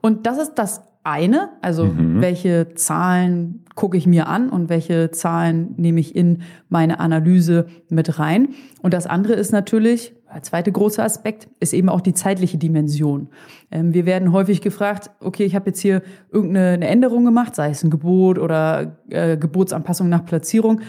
Und 0.00 0.26
das 0.26 0.38
ist 0.38 0.54
das 0.54 0.82
eine, 1.04 1.50
also 1.62 1.86
mhm. 1.86 2.20
welche 2.20 2.74
Zahlen 2.74 3.64
gucke 3.74 3.96
ich 3.96 4.06
mir 4.06 4.26
an 4.26 4.50
und 4.50 4.68
welche 4.68 5.10
Zahlen 5.10 5.74
nehme 5.76 6.00
ich 6.00 6.14
in 6.16 6.42
meine 6.68 7.00
Analyse 7.00 7.66
mit 7.88 8.18
rein. 8.18 8.48
Und 8.82 8.92
das 8.92 9.06
andere 9.06 9.34
ist 9.34 9.52
natürlich, 9.52 10.14
der 10.34 10.42
zweite 10.42 10.72
große 10.72 11.02
Aspekt, 11.02 11.48
ist 11.60 11.72
eben 11.72 11.88
auch 11.88 12.00
die 12.00 12.12
zeitliche 12.12 12.58
Dimension. 12.58 13.28
Ähm, 13.70 13.94
wir 13.94 14.04
werden 14.04 14.32
häufig 14.32 14.60
gefragt, 14.60 15.10
okay, 15.20 15.44
ich 15.44 15.54
habe 15.54 15.70
jetzt 15.70 15.80
hier 15.80 16.02
irgendeine 16.30 16.88
Änderung 16.88 17.24
gemacht, 17.24 17.54
sei 17.54 17.70
es 17.70 17.82
ein 17.84 17.90
Gebot 17.90 18.38
oder 18.38 18.98
äh, 19.10 19.36
Gebotsanpassung 19.36 20.08
nach 20.08 20.24
Platzierung. 20.24 20.80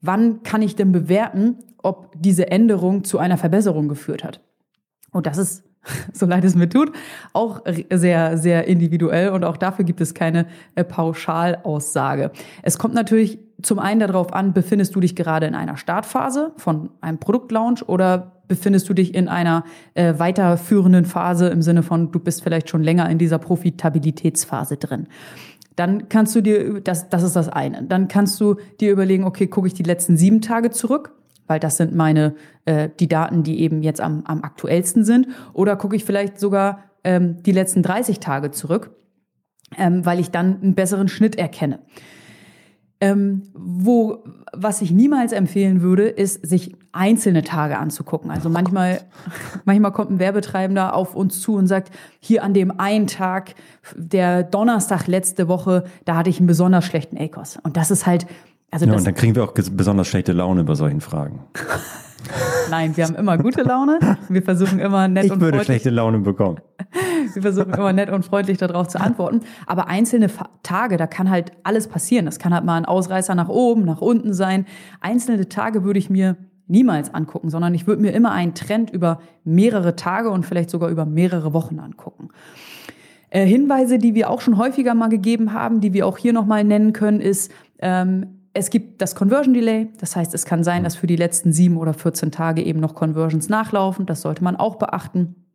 Wann 0.00 0.42
kann 0.42 0.62
ich 0.62 0.76
denn 0.76 0.92
bewerten, 0.92 1.56
ob 1.82 2.14
diese 2.16 2.50
Änderung 2.50 3.04
zu 3.04 3.18
einer 3.18 3.38
Verbesserung 3.38 3.88
geführt 3.88 4.24
hat? 4.24 4.40
Und 5.10 5.26
das 5.26 5.38
ist 5.38 5.64
so 6.12 6.26
leid 6.26 6.44
es 6.44 6.54
mir 6.54 6.68
tut, 6.68 6.92
auch 7.32 7.62
sehr, 7.90 8.38
sehr 8.38 8.66
individuell 8.66 9.30
und 9.30 9.44
auch 9.44 9.56
dafür 9.56 9.84
gibt 9.84 10.00
es 10.00 10.14
keine 10.14 10.46
äh, 10.74 10.84
Pauschalaussage. 10.84 12.30
Es 12.62 12.78
kommt 12.78 12.94
natürlich 12.94 13.38
zum 13.62 13.78
einen 13.78 14.00
darauf 14.00 14.32
an, 14.32 14.52
befindest 14.52 14.94
du 14.94 15.00
dich 15.00 15.16
gerade 15.16 15.46
in 15.46 15.54
einer 15.54 15.76
Startphase 15.76 16.52
von 16.56 16.90
einem 17.00 17.18
Produktlaunch 17.18 17.88
oder 17.88 18.32
befindest 18.48 18.88
du 18.88 18.94
dich 18.94 19.14
in 19.14 19.28
einer 19.28 19.64
äh, 19.94 20.14
weiterführenden 20.18 21.04
Phase 21.04 21.48
im 21.48 21.62
Sinne 21.62 21.82
von, 21.82 22.12
du 22.12 22.20
bist 22.20 22.42
vielleicht 22.42 22.68
schon 22.68 22.82
länger 22.82 23.08
in 23.10 23.18
dieser 23.18 23.38
Profitabilitätsphase 23.38 24.76
drin. 24.76 25.08
Dann 25.74 26.08
kannst 26.08 26.34
du 26.34 26.40
dir, 26.42 26.80
das, 26.80 27.08
das 27.08 27.22
ist 27.22 27.36
das 27.36 27.48
eine, 27.48 27.82
dann 27.82 28.08
kannst 28.08 28.40
du 28.40 28.56
dir 28.80 28.92
überlegen, 28.92 29.24
okay, 29.24 29.46
gucke 29.46 29.66
ich 29.66 29.74
die 29.74 29.82
letzten 29.82 30.16
sieben 30.16 30.40
Tage 30.40 30.70
zurück 30.70 31.15
weil 31.46 31.60
das 31.60 31.76
sind 31.76 31.94
meine 31.94 32.34
äh, 32.64 32.88
die 33.00 33.08
Daten, 33.08 33.42
die 33.42 33.60
eben 33.60 33.82
jetzt 33.82 34.00
am, 34.00 34.24
am 34.26 34.42
aktuellsten 34.42 35.04
sind. 35.04 35.28
Oder 35.52 35.76
gucke 35.76 35.96
ich 35.96 36.04
vielleicht 36.04 36.38
sogar 36.38 36.84
ähm, 37.04 37.42
die 37.42 37.52
letzten 37.52 37.82
30 37.82 38.20
Tage 38.20 38.50
zurück, 38.50 38.90
ähm, 39.76 40.04
weil 40.04 40.20
ich 40.20 40.30
dann 40.30 40.60
einen 40.60 40.74
besseren 40.74 41.08
Schnitt 41.08 41.36
erkenne. 41.36 41.80
Ähm, 42.98 43.42
wo, 43.54 44.24
was 44.54 44.80
ich 44.80 44.90
niemals 44.90 45.32
empfehlen 45.32 45.82
würde, 45.82 46.08
ist, 46.08 46.46
sich 46.46 46.74
einzelne 46.92 47.42
Tage 47.42 47.76
anzugucken. 47.76 48.30
Also 48.30 48.48
manchmal, 48.48 49.02
manchmal 49.66 49.92
kommt 49.92 50.12
ein 50.12 50.18
Werbetreibender 50.18 50.94
auf 50.94 51.14
uns 51.14 51.40
zu 51.42 51.56
und 51.56 51.66
sagt, 51.66 51.90
hier 52.20 52.42
an 52.42 52.54
dem 52.54 52.80
einen 52.80 53.06
Tag, 53.06 53.54
der 53.94 54.42
Donnerstag 54.42 55.06
letzte 55.08 55.46
Woche, 55.46 55.84
da 56.06 56.16
hatte 56.16 56.30
ich 56.30 56.38
einen 56.38 56.46
besonders 56.46 56.86
schlechten 56.86 57.18
ACOS. 57.18 57.58
Und 57.62 57.76
das 57.76 57.90
ist 57.90 58.06
halt, 58.06 58.26
also 58.76 58.84
ja, 58.84 58.92
und 58.92 59.06
dann 59.06 59.14
kriegen 59.14 59.34
wir 59.34 59.42
auch 59.42 59.52
besonders 59.52 60.06
schlechte 60.06 60.32
Laune 60.32 60.62
bei 60.62 60.74
solchen 60.74 61.00
Fragen. 61.00 61.40
Nein, 62.70 62.94
wir 62.94 63.04
haben 63.04 63.14
immer 63.14 63.38
gute 63.38 63.62
Laune. 63.62 63.98
Wir 64.28 64.42
versuchen 64.42 64.80
immer 64.80 65.08
nett 65.08 65.24
ich 65.24 65.32
und 65.32 65.38
freundlich. 65.38 65.48
Ich 65.48 65.54
würde 65.54 65.64
schlechte 65.64 65.88
Laune 65.88 66.18
bekommen. 66.18 66.58
Wir 67.32 67.42
versuchen 67.42 67.72
immer 67.72 67.92
nett 67.92 68.10
und 68.10 68.24
freundlich 68.24 68.58
darauf 68.58 68.88
zu 68.88 69.00
antworten. 69.00 69.40
Aber 69.66 69.88
einzelne 69.88 70.28
Tage, 70.62 70.98
da 70.98 71.06
kann 71.06 71.30
halt 71.30 71.52
alles 71.62 71.88
passieren. 71.88 72.26
Das 72.26 72.38
kann 72.38 72.52
halt 72.52 72.64
mal 72.64 72.76
ein 72.76 72.84
Ausreißer 72.84 73.34
nach 73.34 73.48
oben, 73.48 73.84
nach 73.84 74.00
unten 74.00 74.34
sein. 74.34 74.66
Einzelne 75.00 75.48
Tage 75.48 75.84
würde 75.84 75.98
ich 75.98 76.10
mir 76.10 76.36
niemals 76.66 77.14
angucken, 77.14 77.48
sondern 77.48 77.74
ich 77.74 77.86
würde 77.86 78.02
mir 78.02 78.12
immer 78.12 78.32
einen 78.32 78.54
Trend 78.54 78.90
über 78.90 79.20
mehrere 79.44 79.96
Tage 79.96 80.30
und 80.30 80.44
vielleicht 80.44 80.68
sogar 80.70 80.90
über 80.90 81.06
mehrere 81.06 81.52
Wochen 81.52 81.78
angucken. 81.78 82.28
Äh, 83.30 83.46
Hinweise, 83.46 83.98
die 83.98 84.14
wir 84.14 84.30
auch 84.30 84.40
schon 84.40 84.58
häufiger 84.58 84.94
mal 84.94 85.08
gegeben 85.08 85.52
haben, 85.52 85.80
die 85.80 85.92
wir 85.92 86.06
auch 86.06 86.18
hier 86.18 86.32
nochmal 86.32 86.64
nennen 86.64 86.92
können, 86.92 87.20
ist, 87.20 87.52
ähm, 87.80 88.35
es 88.56 88.70
gibt 88.70 89.02
das 89.02 89.14
Conversion 89.14 89.54
Delay, 89.54 89.88
das 90.00 90.16
heißt, 90.16 90.34
es 90.34 90.44
kann 90.44 90.64
sein, 90.64 90.84
dass 90.84 90.96
für 90.96 91.06
die 91.06 91.16
letzten 91.16 91.52
sieben 91.52 91.76
oder 91.76 91.92
14 91.94 92.32
Tage 92.32 92.62
eben 92.62 92.80
noch 92.80 92.94
Conversions 92.94 93.48
nachlaufen. 93.48 94.06
Das 94.06 94.22
sollte 94.22 94.42
man 94.42 94.56
auch 94.56 94.76
beachten. 94.76 95.46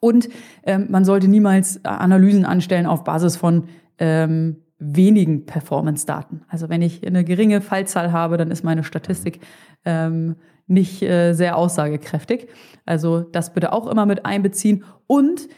Und 0.00 0.28
ähm, 0.64 0.86
man 0.90 1.04
sollte 1.04 1.28
niemals 1.28 1.78
äh, 1.78 1.88
Analysen 1.88 2.44
anstellen 2.44 2.86
auf 2.86 3.04
Basis 3.04 3.36
von 3.36 3.64
ähm, 3.98 4.62
wenigen 4.78 5.46
Performance-Daten. 5.46 6.42
Also 6.48 6.68
wenn 6.68 6.82
ich 6.82 7.06
eine 7.06 7.24
geringe 7.24 7.62
Fallzahl 7.62 8.12
habe, 8.12 8.36
dann 8.36 8.50
ist 8.50 8.62
meine 8.62 8.84
Statistik 8.84 9.40
ähm, 9.84 10.36
nicht 10.66 11.02
äh, 11.02 11.32
sehr 11.32 11.56
aussagekräftig. 11.56 12.48
Also 12.84 13.20
das 13.20 13.54
bitte 13.54 13.72
auch 13.72 13.86
immer 13.86 14.04
mit 14.04 14.26
einbeziehen. 14.26 14.84
Und 15.06 15.48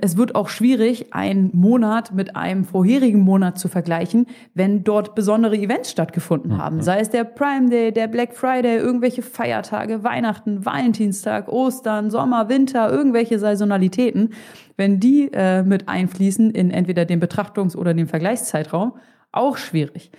es 0.00 0.16
wird 0.16 0.34
auch 0.34 0.48
schwierig, 0.48 1.12
einen 1.12 1.50
Monat 1.52 2.14
mit 2.14 2.36
einem 2.36 2.64
vorherigen 2.64 3.20
Monat 3.20 3.58
zu 3.58 3.68
vergleichen, 3.68 4.26
wenn 4.54 4.84
dort 4.84 5.14
besondere 5.14 5.56
Events 5.56 5.90
stattgefunden 5.90 6.52
mhm. 6.52 6.58
haben. 6.58 6.82
Sei 6.82 7.00
es 7.00 7.10
der 7.10 7.24
Prime 7.24 7.68
Day, 7.68 7.92
der 7.92 8.06
Black 8.06 8.34
Friday, 8.34 8.78
irgendwelche 8.78 9.22
Feiertage, 9.22 10.04
Weihnachten, 10.04 10.64
Valentinstag, 10.64 11.48
Ostern, 11.48 12.10
Sommer, 12.10 12.48
Winter, 12.48 12.90
irgendwelche 12.90 13.38
Saisonalitäten. 13.38 14.30
Wenn 14.76 15.00
die 15.00 15.30
äh, 15.32 15.62
mit 15.62 15.88
einfließen 15.88 16.50
in 16.52 16.70
entweder 16.70 17.04
den 17.04 17.20
Betrachtungs- 17.20 17.76
oder 17.76 17.94
den 17.94 18.06
Vergleichszeitraum, 18.06 18.94
auch 19.32 19.56
schwierig. 19.56 20.10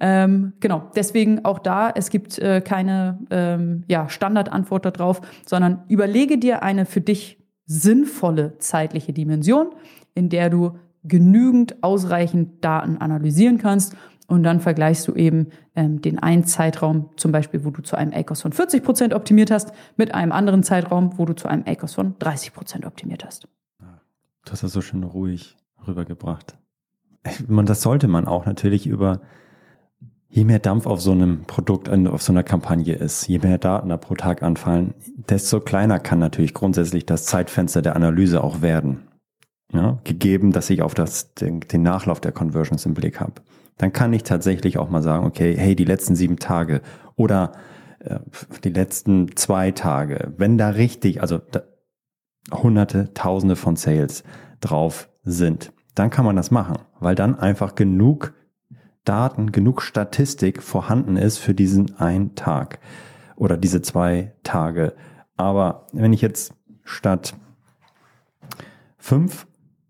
Ähm, 0.00 0.52
genau, 0.60 0.90
deswegen 0.94 1.44
auch 1.44 1.58
da, 1.58 1.90
es 1.94 2.10
gibt 2.10 2.38
äh, 2.38 2.60
keine 2.60 3.18
ähm, 3.30 3.84
ja, 3.88 4.08
Standardantwort 4.08 4.84
darauf, 4.84 5.20
sondern 5.46 5.84
überlege 5.88 6.38
dir 6.38 6.62
eine 6.62 6.84
für 6.84 7.00
dich 7.00 7.43
sinnvolle 7.66 8.58
zeitliche 8.58 9.12
Dimension, 9.12 9.70
in 10.14 10.28
der 10.28 10.50
du 10.50 10.78
genügend 11.04 11.82
ausreichend 11.82 12.64
Daten 12.64 12.98
analysieren 12.98 13.58
kannst 13.58 13.94
und 14.26 14.42
dann 14.42 14.60
vergleichst 14.60 15.06
du 15.06 15.14
eben 15.14 15.48
ähm, 15.76 16.00
den 16.00 16.18
einen 16.18 16.44
Zeitraum, 16.44 17.10
zum 17.16 17.30
Beispiel, 17.30 17.64
wo 17.64 17.70
du 17.70 17.82
zu 17.82 17.96
einem 17.96 18.12
ACOS 18.12 18.42
von 18.42 18.52
40 18.52 18.82
Prozent 18.82 19.14
optimiert 19.14 19.50
hast, 19.50 19.72
mit 19.96 20.14
einem 20.14 20.32
anderen 20.32 20.62
Zeitraum, 20.62 21.18
wo 21.18 21.26
du 21.26 21.34
zu 21.34 21.48
einem 21.48 21.64
ACOS 21.66 21.94
von 21.94 22.14
30 22.18 22.54
Prozent 22.54 22.86
optimiert 22.86 23.24
hast. 23.24 23.48
Du 24.44 24.52
hast 24.52 24.62
das 24.62 24.72
so 24.72 24.80
schön 24.80 25.04
ruhig 25.04 25.56
rübergebracht. 25.86 26.56
Man, 27.46 27.66
das 27.66 27.82
sollte 27.82 28.08
man 28.08 28.26
auch 28.26 28.46
natürlich 28.46 28.86
über 28.86 29.20
je 30.34 30.44
mehr 30.44 30.58
Dampf 30.58 30.86
auf 30.86 31.00
so 31.00 31.12
einem 31.12 31.44
Produkt, 31.44 31.88
auf 31.88 32.22
so 32.22 32.32
einer 32.32 32.42
Kampagne 32.42 32.94
ist, 32.94 33.28
je 33.28 33.38
mehr 33.38 33.56
Daten 33.56 33.88
da 33.88 33.96
pro 33.96 34.16
Tag 34.16 34.42
anfallen, 34.42 34.94
desto 35.28 35.60
kleiner 35.60 36.00
kann 36.00 36.18
natürlich 36.18 36.54
grundsätzlich 36.54 37.06
das 37.06 37.24
Zeitfenster 37.24 37.82
der 37.82 37.94
Analyse 37.94 38.42
auch 38.42 38.60
werden. 38.60 39.04
Ja, 39.72 39.98
gegeben, 40.04 40.52
dass 40.52 40.70
ich 40.70 40.82
auf 40.82 40.94
das, 40.94 41.34
den, 41.34 41.60
den 41.60 41.82
Nachlauf 41.82 42.20
der 42.20 42.32
Conversions 42.32 42.84
im 42.84 42.94
Blick 42.94 43.18
habe. 43.18 43.34
Dann 43.76 43.92
kann 43.92 44.12
ich 44.12 44.22
tatsächlich 44.22 44.78
auch 44.78 44.88
mal 44.88 45.02
sagen, 45.02 45.26
okay, 45.26 45.56
hey, 45.56 45.74
die 45.74 45.84
letzten 45.84 46.14
sieben 46.14 46.38
Tage 46.38 46.80
oder 47.16 47.52
äh, 48.00 48.18
die 48.62 48.70
letzten 48.70 49.36
zwei 49.36 49.70
Tage, 49.72 50.32
wenn 50.36 50.58
da 50.58 50.70
richtig, 50.70 51.22
also 51.22 51.38
da, 51.38 51.62
hunderte, 52.52 53.14
tausende 53.14 53.56
von 53.56 53.74
Sales 53.74 54.22
drauf 54.60 55.08
sind, 55.22 55.72
dann 55.94 56.10
kann 56.10 56.24
man 56.24 56.36
das 56.36 56.50
machen, 56.50 56.78
weil 57.00 57.14
dann 57.14 57.38
einfach 57.38 57.74
genug 57.74 58.34
Daten, 59.04 59.52
genug 59.52 59.82
Statistik 59.82 60.62
vorhanden 60.62 61.16
ist 61.16 61.38
für 61.38 61.54
diesen 61.54 61.96
einen 61.98 62.34
Tag 62.34 62.78
oder 63.36 63.56
diese 63.56 63.82
zwei 63.82 64.32
Tage. 64.42 64.94
Aber 65.36 65.86
wenn 65.92 66.12
ich 66.12 66.22
jetzt 66.22 66.54
statt 66.84 67.34
fünf 68.98 69.46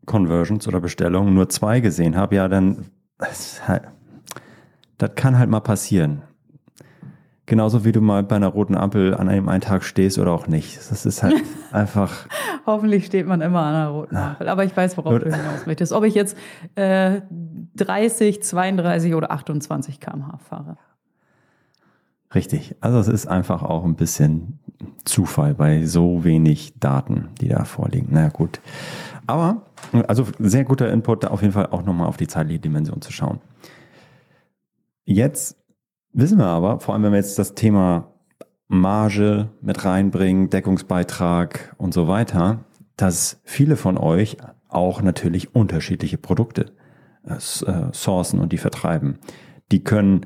Conversions 0.07 0.67
oder 0.69 0.81
Bestellungen 0.81 1.35
nur 1.35 1.49
zwei 1.49 1.81
gesehen 1.81 2.17
habe, 2.17 2.37
ja, 2.37 2.49
dann 2.49 2.87
halt, 3.67 3.85
das 4.99 5.15
kann 5.15 5.39
halt 5.39 5.51
mal 5.51 5.61
passieren. 5.61 6.23
Genauso 7.47 7.85
wie 7.85 7.93
du 7.93 8.01
mal 8.01 8.23
bei 8.23 8.37
einer 8.37 8.49
roten 8.49 8.75
Ampel 8.75 9.15
an 9.15 9.29
einem 9.29 9.51
einen 9.51 9.61
Tag 9.61 9.85
stehst 9.85 10.19
oder 10.19 10.33
auch 10.33 10.47
nicht. 10.47 10.79
Das 10.79 11.05
ist 11.05 11.23
halt 11.23 11.43
einfach. 11.73 12.27
Hoffentlich 12.65 13.05
steht 13.05 13.27
man 13.27 13.43
immer 13.43 13.61
an 13.61 13.75
einer 13.75 13.89
roten 13.89 14.17
Ampel. 14.17 14.49
Aber 14.49 14.65
ich 14.65 14.75
weiß, 14.75 14.97
worauf 14.97 15.19
du 15.19 15.25
hinaus 15.25 15.67
möchtest. 15.67 15.93
Ob 15.93 16.05
ich 16.05 16.15
jetzt 16.15 16.39
äh, 16.75 17.21
30, 17.77 18.43
32 18.43 19.15
oder 19.15 19.31
28 19.31 20.01
km/h 20.01 20.39
fahre. 20.39 20.79
Richtig. 22.35 22.77
Also 22.81 22.99
es 22.99 23.09
ist 23.09 23.27
einfach 23.27 23.63
auch 23.63 23.85
ein 23.85 23.95
bisschen 23.95 24.59
Zufall 25.05 25.55
bei 25.55 25.85
so 25.85 26.25
wenig 26.25 26.79
Daten, 26.81 27.29
die 27.41 27.49
da 27.49 27.65
vorliegen. 27.65 28.09
Na 28.11 28.21
naja, 28.21 28.31
gut. 28.31 28.61
Aber, 29.27 29.63
also 30.09 30.27
sehr 30.39 30.65
guter 30.65 30.91
Input, 30.91 31.25
da 31.25 31.29
auf 31.29 31.43
jeden 31.43 31.53
Fall 31.53 31.69
auch 31.69 31.85
nochmal 31.85 32.07
auf 32.07 32.17
die 32.17 32.27
zeitliche 32.27 32.61
Dimension 32.61 33.01
zu 33.03 33.13
schauen. 33.13 33.41
Jetzt 35.05 35.57
wissen 36.15 36.39
wir 36.39 36.47
aber, 36.47 36.81
vor 36.81 36.95
allem 36.95 37.03
wenn 37.03 37.13
wir 37.13 37.19
jetzt 37.19 37.39
das 37.39 37.55
Thema 37.55 38.13
Marge 38.69 39.51
mit 39.61 39.85
reinbringen, 39.85 40.49
Deckungsbeitrag 40.49 41.75
und 41.77 41.93
so 41.93 42.09
weiter, 42.09 42.65
dass 42.97 43.41
viele 43.45 43.77
von 43.77 43.99
euch 43.99 44.39
auch 44.69 45.03
natürlich 45.03 45.55
unterschiedliche 45.55 46.17
Produkte 46.17 46.73
äh, 47.25 47.35
äh 47.35 47.93
sourcen 47.93 48.41
und 48.41 48.53
die 48.53 48.59
vertreiben. 48.59 49.19
Die 49.71 49.85
können, 49.85 50.23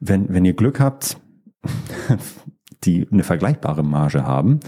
wenn, 0.00 0.32
wenn 0.32 0.44
ihr 0.44 0.54
Glück 0.54 0.80
habt, 0.80 1.18
die 2.84 3.06
eine 3.10 3.22
vergleichbare 3.22 3.82
Marge 3.82 4.24
haben. 4.24 4.60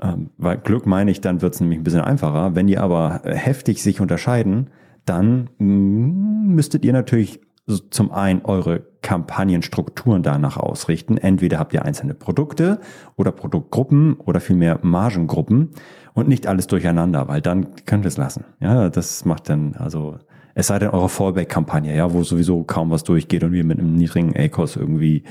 Ähm, 0.00 0.30
weil 0.36 0.58
Glück 0.58 0.86
meine 0.86 1.10
ich, 1.10 1.20
dann 1.20 1.42
wird 1.42 1.54
es 1.54 1.60
nämlich 1.60 1.78
ein 1.78 1.84
bisschen 1.84 2.00
einfacher. 2.00 2.54
Wenn 2.54 2.66
die 2.66 2.78
aber 2.78 3.22
heftig 3.24 3.82
sich 3.82 4.00
unterscheiden, 4.00 4.70
dann 5.04 5.50
mm, 5.58 6.54
müsstet 6.54 6.84
ihr 6.84 6.92
natürlich 6.92 7.40
zum 7.76 8.10
einen 8.10 8.44
eure 8.44 8.82
Kampagnenstrukturen 9.02 10.22
danach 10.22 10.56
ausrichten. 10.56 11.16
Entweder 11.16 11.58
habt 11.58 11.72
ihr 11.74 11.84
einzelne 11.84 12.14
Produkte 12.14 12.80
oder 13.16 13.30
Produktgruppen 13.30 14.14
oder 14.14 14.40
vielmehr 14.40 14.80
Margengruppen 14.82 15.70
und 16.14 16.28
nicht 16.28 16.46
alles 16.46 16.66
durcheinander, 16.66 17.28
weil 17.28 17.40
dann 17.40 17.74
könnt 17.86 18.04
ihr 18.04 18.08
es 18.08 18.16
lassen. 18.16 18.44
Ja, 18.60 18.88
das 18.88 19.24
macht 19.24 19.48
dann, 19.48 19.74
also, 19.74 20.18
es 20.54 20.68
sei 20.68 20.78
denn 20.78 20.90
eure 20.90 21.08
Fallback-Kampagne, 21.08 21.94
ja, 21.96 22.12
wo 22.12 22.22
sowieso 22.22 22.64
kaum 22.64 22.90
was 22.90 23.04
durchgeht 23.04 23.44
und 23.44 23.54
ihr 23.54 23.64
mit 23.64 23.78
einem 23.78 23.94
niedrigen 23.94 24.34
A-Kurs 24.36 24.76
irgendwie 24.76 25.22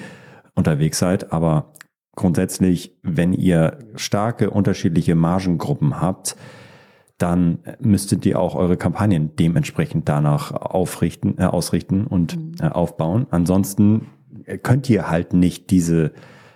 unterwegs 0.55 0.99
seid. 0.99 1.33
Aber 1.33 1.73
grundsätzlich, 2.15 2.97
wenn 3.03 3.33
ihr 3.33 3.79
starke 3.95 4.49
unterschiedliche 4.49 5.15
Margengruppen 5.15 5.99
habt, 5.99 6.37
dann 7.17 7.59
müsstet 7.79 8.25
ihr 8.25 8.39
auch 8.39 8.55
eure 8.55 8.77
Kampagnen 8.77 9.35
dementsprechend 9.35 10.07
danach 10.07 10.51
aufrichten, 10.51 11.37
äh, 11.37 11.45
ausrichten 11.45 12.05
und 12.05 12.37
mhm. 12.37 12.51
äh, 12.61 12.67
aufbauen. 12.67 13.27
Ansonsten 13.31 14.07
könnt 14.63 14.89
ihr 14.89 15.09
halt 15.09 15.33
nicht 15.33 15.71
diese 15.71 16.13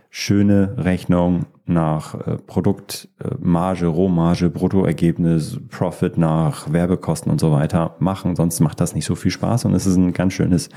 schöne 0.10 0.76
Rechnung 0.78 1.46
nach 1.66 2.16
äh, 2.16 2.38
Produktmarge, 2.38 3.86
äh, 3.86 3.90
Rohmarge, 3.90 4.50
Bruttoergebnis, 4.50 5.60
Profit 5.70 6.18
nach 6.18 6.72
Werbekosten 6.72 7.32
und 7.32 7.40
so 7.40 7.52
weiter 7.52 7.96
machen. 8.00 8.36
Sonst 8.36 8.60
macht 8.60 8.82
das 8.82 8.94
nicht 8.94 9.06
so 9.06 9.16
viel 9.16 9.32
Spaß 9.32 9.66
und 9.66 9.74
es 9.74 9.88
ist 9.88 9.96
ein 9.96 10.14
ganz 10.14 10.34
schönes 10.34 10.70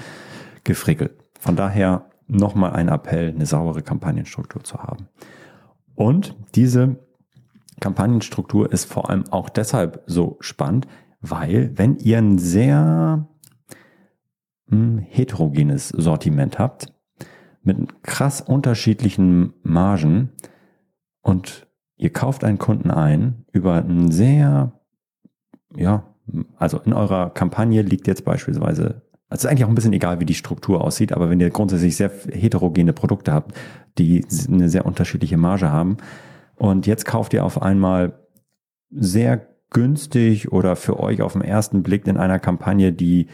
Gefrickel. 0.63 1.11
Von 1.41 1.57
daher 1.57 2.07
nochmal 2.29 2.73
ein 2.73 2.89
Appell, 2.89 3.31
eine 3.31 3.45
saubere 3.45 3.83
Kampagnenstruktur 3.83 4.63
zu 4.63 4.79
haben. 4.79 5.09
Und 5.95 6.37
diese 6.55 6.97
Kampagnenstruktur 7.81 8.73
ist 8.73 8.85
vor 8.85 9.11
allem 9.11 9.25
auch 9.31 9.49
deshalb 9.49 10.03
so 10.07 10.37
spannend, 10.41 10.87
weil 11.21 11.73
wenn 11.75 11.97
ihr 11.97 12.19
ein 12.19 12.39
sehr 12.39 13.29
hm, 14.69 14.99
heterogenes 14.99 15.89
Sortiment 15.89 16.59
habt, 16.59 16.93
mit 17.63 18.03
krass 18.03 18.41
unterschiedlichen 18.41 19.55
Margen 19.63 20.31
und 21.23 21.67
ihr 21.97 22.13
kauft 22.13 22.45
einen 22.45 22.59
Kunden 22.59 22.91
ein 22.91 23.47
über 23.53 23.77
ein 23.77 24.11
sehr, 24.11 24.73
ja, 25.75 26.05
also 26.57 26.79
in 26.81 26.93
eurer 26.93 27.31
Kampagne 27.31 27.83
liegt 27.83 28.07
jetzt 28.07 28.25
beispielsweise 28.25 29.03
es 29.35 29.43
ist 29.43 29.51
eigentlich 29.51 29.65
auch 29.65 29.69
ein 29.69 29.75
bisschen 29.75 29.93
egal, 29.93 30.21
wie 30.21 30.27
die 30.27 30.35
Struktur 30.35 30.83
aussieht, 30.83 31.13
aber 31.13 31.29
wenn 31.29 31.41
ihr 31.41 31.51
grundsätzlich 31.51 31.97
sehr 31.97 32.11
heterogene 32.31 32.93
Produkte 32.93 33.33
habt, 33.33 33.53
die 33.99 34.25
eine 34.49 34.69
sehr 34.69 34.87
unterschiedliche 34.87 35.37
Marge 35.37 35.73
haben, 35.73 35.97
und 36.57 36.87
jetzt 36.87 37.05
kauft 37.05 37.35
ihr 37.35 37.45
auf 37.45 37.61
einmal 37.61 38.21
sehr 38.91 39.47
günstig 39.71 40.53
oder 40.53 40.77
für 40.77 41.01
euch 41.01 41.21
auf 41.21 41.33
den 41.33 41.43
ersten 41.43 41.83
Blick 41.83 42.07
in 42.07 42.17
einer 42.17 42.39
Kampagne, 42.39 42.93
die, 42.93 43.27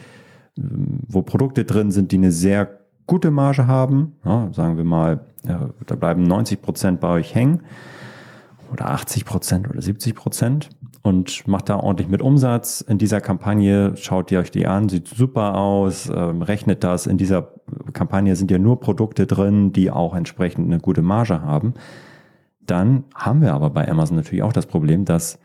wo 0.55 1.21
Produkte 1.21 1.65
drin 1.65 1.91
sind, 1.91 2.11
die 2.11 2.17
eine 2.17 2.31
sehr 2.31 2.79
gute 3.07 3.31
Marge 3.31 3.67
haben, 3.67 4.13
ja, 4.25 4.49
sagen 4.53 4.77
wir 4.77 4.83
mal, 4.83 5.25
ja, 5.43 5.69
da 5.85 5.95
bleiben 5.95 6.23
90 6.23 6.61
Prozent 6.61 6.99
bei 6.99 7.09
euch 7.09 7.35
hängen 7.35 7.61
oder 8.71 8.89
80 8.89 9.25
Prozent 9.25 9.69
oder 9.69 9.81
70 9.81 10.15
Prozent 10.15 10.69
und 11.01 11.47
macht 11.47 11.69
da 11.69 11.77
ordentlich 11.77 12.07
mit 12.07 12.21
Umsatz 12.21 12.81
in 12.81 12.97
dieser 12.97 13.21
Kampagne. 13.21 13.93
Schaut 13.97 14.31
ihr 14.31 14.39
euch 14.39 14.51
die 14.51 14.67
an, 14.67 14.87
sieht 14.87 15.07
super 15.07 15.55
aus, 15.55 16.09
ähm, 16.13 16.41
rechnet 16.41 16.83
das. 16.83 17.07
In 17.07 17.17
dieser 17.17 17.49
Kampagne 17.93 18.35
sind 18.35 18.51
ja 18.51 18.59
nur 18.59 18.79
Produkte 18.79 19.25
drin, 19.25 19.73
die 19.73 19.91
auch 19.91 20.15
entsprechend 20.15 20.67
eine 20.67 20.79
gute 20.79 21.01
Marge 21.01 21.41
haben. 21.41 21.73
Dann 22.65 23.05
haben 23.15 23.41
wir 23.41 23.53
aber 23.53 23.69
bei 23.69 23.87
Amazon 23.89 24.17
natürlich 24.17 24.43
auch 24.43 24.53
das 24.53 24.65
Problem, 24.65 25.05
dass 25.05 25.39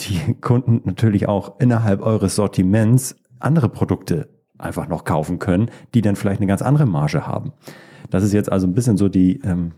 die 0.00 0.34
Kunden 0.40 0.82
natürlich 0.84 1.28
auch 1.28 1.60
innerhalb 1.60 2.02
eures 2.02 2.36
Sortiments 2.36 3.16
andere 3.38 3.68
Produkte 3.68 4.28
einfach 4.58 4.88
noch 4.88 5.04
kaufen 5.04 5.38
können, 5.38 5.70
die 5.94 6.02
dann 6.02 6.16
vielleicht 6.16 6.40
eine 6.40 6.46
ganz 6.46 6.62
andere 6.62 6.86
Marge 6.86 7.26
haben. 7.26 7.52
Das 8.10 8.22
ist 8.22 8.32
jetzt 8.32 8.52
also 8.52 8.66
ein 8.66 8.74
bisschen 8.74 8.96
so 8.96 9.08
die, 9.08 9.40
ähm, 9.40 9.72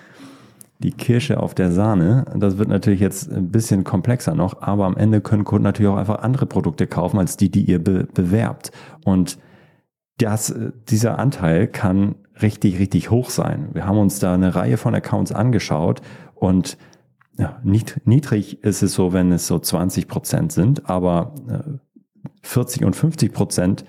die 0.78 0.92
Kirsche 0.92 1.40
auf 1.40 1.54
der 1.54 1.72
Sahne. 1.72 2.24
Das 2.36 2.58
wird 2.58 2.68
natürlich 2.68 3.00
jetzt 3.00 3.32
ein 3.32 3.50
bisschen 3.50 3.82
komplexer 3.82 4.34
noch, 4.34 4.62
aber 4.62 4.84
am 4.84 4.96
Ende 4.96 5.20
können 5.20 5.44
Kunden 5.44 5.64
natürlich 5.64 5.90
auch 5.90 5.96
einfach 5.96 6.20
andere 6.20 6.46
Produkte 6.46 6.86
kaufen 6.86 7.18
als 7.18 7.36
die, 7.36 7.50
die 7.50 7.62
ihr 7.62 7.82
be 7.82 8.06
bewerbt. 8.14 8.70
Und 9.04 9.38
das, 10.18 10.54
dieser 10.88 11.18
Anteil 11.18 11.66
kann 11.66 12.16
richtig, 12.40 12.78
richtig 12.78 13.10
hoch 13.10 13.30
sein. 13.30 13.70
Wir 13.72 13.86
haben 13.86 13.98
uns 13.98 14.18
da 14.18 14.34
eine 14.34 14.54
Reihe 14.54 14.76
von 14.76 14.94
Accounts 14.94 15.32
angeschaut 15.32 16.00
und 16.34 16.78
ja, 17.38 17.60
niedrig 17.62 18.64
ist 18.64 18.82
es 18.82 18.94
so, 18.94 19.12
wenn 19.12 19.30
es 19.30 19.46
so 19.46 19.58
20 19.58 20.08
Prozent 20.08 20.52
sind, 20.52 20.88
aber 20.88 21.34
40 22.42 22.84
und 22.84 22.96
50 22.96 23.32
Prozent 23.32 23.84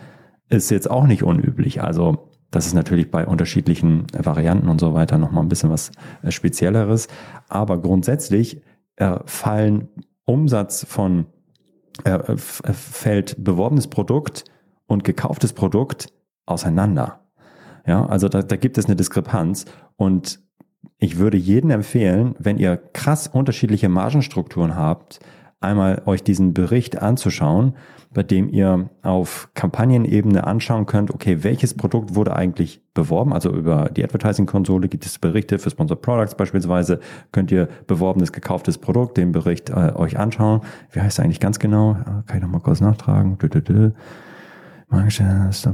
ist 0.49 0.69
jetzt 0.69 0.89
auch 0.89 1.07
nicht 1.07 1.23
unüblich. 1.23 1.81
Also 1.81 2.29
das 2.51 2.65
ist 2.65 2.73
natürlich 2.73 3.11
bei 3.11 3.25
unterschiedlichen 3.25 4.07
Varianten 4.13 4.69
und 4.69 4.79
so 4.79 4.93
weiter 4.93 5.17
nochmal 5.17 5.43
ein 5.43 5.49
bisschen 5.49 5.69
was 5.69 5.91
äh, 6.23 6.31
Spezielleres. 6.31 7.07
Aber 7.49 7.81
grundsätzlich 7.81 8.61
äh, 8.95 9.19
fallen 9.25 9.89
Umsatz 10.25 10.85
von, 10.85 11.25
äh, 12.03 12.11
äh 12.11 12.37
fällt 12.37 13.43
beworbenes 13.43 13.87
Produkt 13.87 14.45
und 14.87 15.03
gekauftes 15.03 15.53
Produkt 15.53 16.07
auseinander. 16.47 17.19
Ja, 17.85 18.05
also 18.05 18.27
da, 18.27 18.41
da 18.41 18.55
gibt 18.55 18.77
es 18.77 18.85
eine 18.85 18.95
Diskrepanz 18.95 19.65
und 19.95 20.39
ich 20.97 21.19
würde 21.19 21.37
jedem 21.37 21.69
empfehlen, 21.69 22.35
wenn 22.39 22.57
ihr 22.57 22.77
krass 22.77 23.27
unterschiedliche 23.27 23.87
Margenstrukturen 23.87 24.75
habt, 24.75 25.19
einmal 25.59 26.01
euch 26.05 26.23
diesen 26.23 26.53
Bericht 26.53 27.01
anzuschauen 27.01 27.75
bei 28.13 28.23
dem 28.23 28.49
ihr 28.49 28.89
auf 29.03 29.49
Kampagnenebene 29.53 30.45
anschauen 30.45 30.85
könnt, 30.85 31.13
okay, 31.13 31.43
welches 31.43 31.73
Produkt 31.73 32.15
wurde 32.15 32.35
eigentlich 32.35 32.81
beworben? 32.93 33.33
Also 33.33 33.51
über 33.51 33.89
die 33.95 34.03
Advertising-Konsole 34.03 34.87
gibt 34.87 35.05
es 35.05 35.19
Berichte 35.19 35.59
für 35.59 35.69
Sponsored 35.69 36.01
Products 36.01 36.35
beispielsweise. 36.35 36.99
Könnt 37.31 37.51
ihr 37.51 37.67
beworbenes, 37.85 38.31
gekauftes 38.31 38.77
Produkt, 38.77 39.17
den 39.17 39.31
Bericht 39.31 39.69
äh, 39.69 39.93
euch 39.95 40.17
anschauen. 40.17 40.61
Wie 40.91 41.01
heißt 41.01 41.19
er 41.19 41.25
eigentlich 41.25 41.39
ganz 41.39 41.59
genau? 41.59 41.91
Äh, 41.91 42.03
kann 42.25 42.37
ich 42.37 42.41
nochmal 42.41 42.61
kurz 42.61 42.81
nachtragen? 42.81 43.37
Dö, 43.37 43.49
dö, 43.49 43.61
dö. 43.61 43.91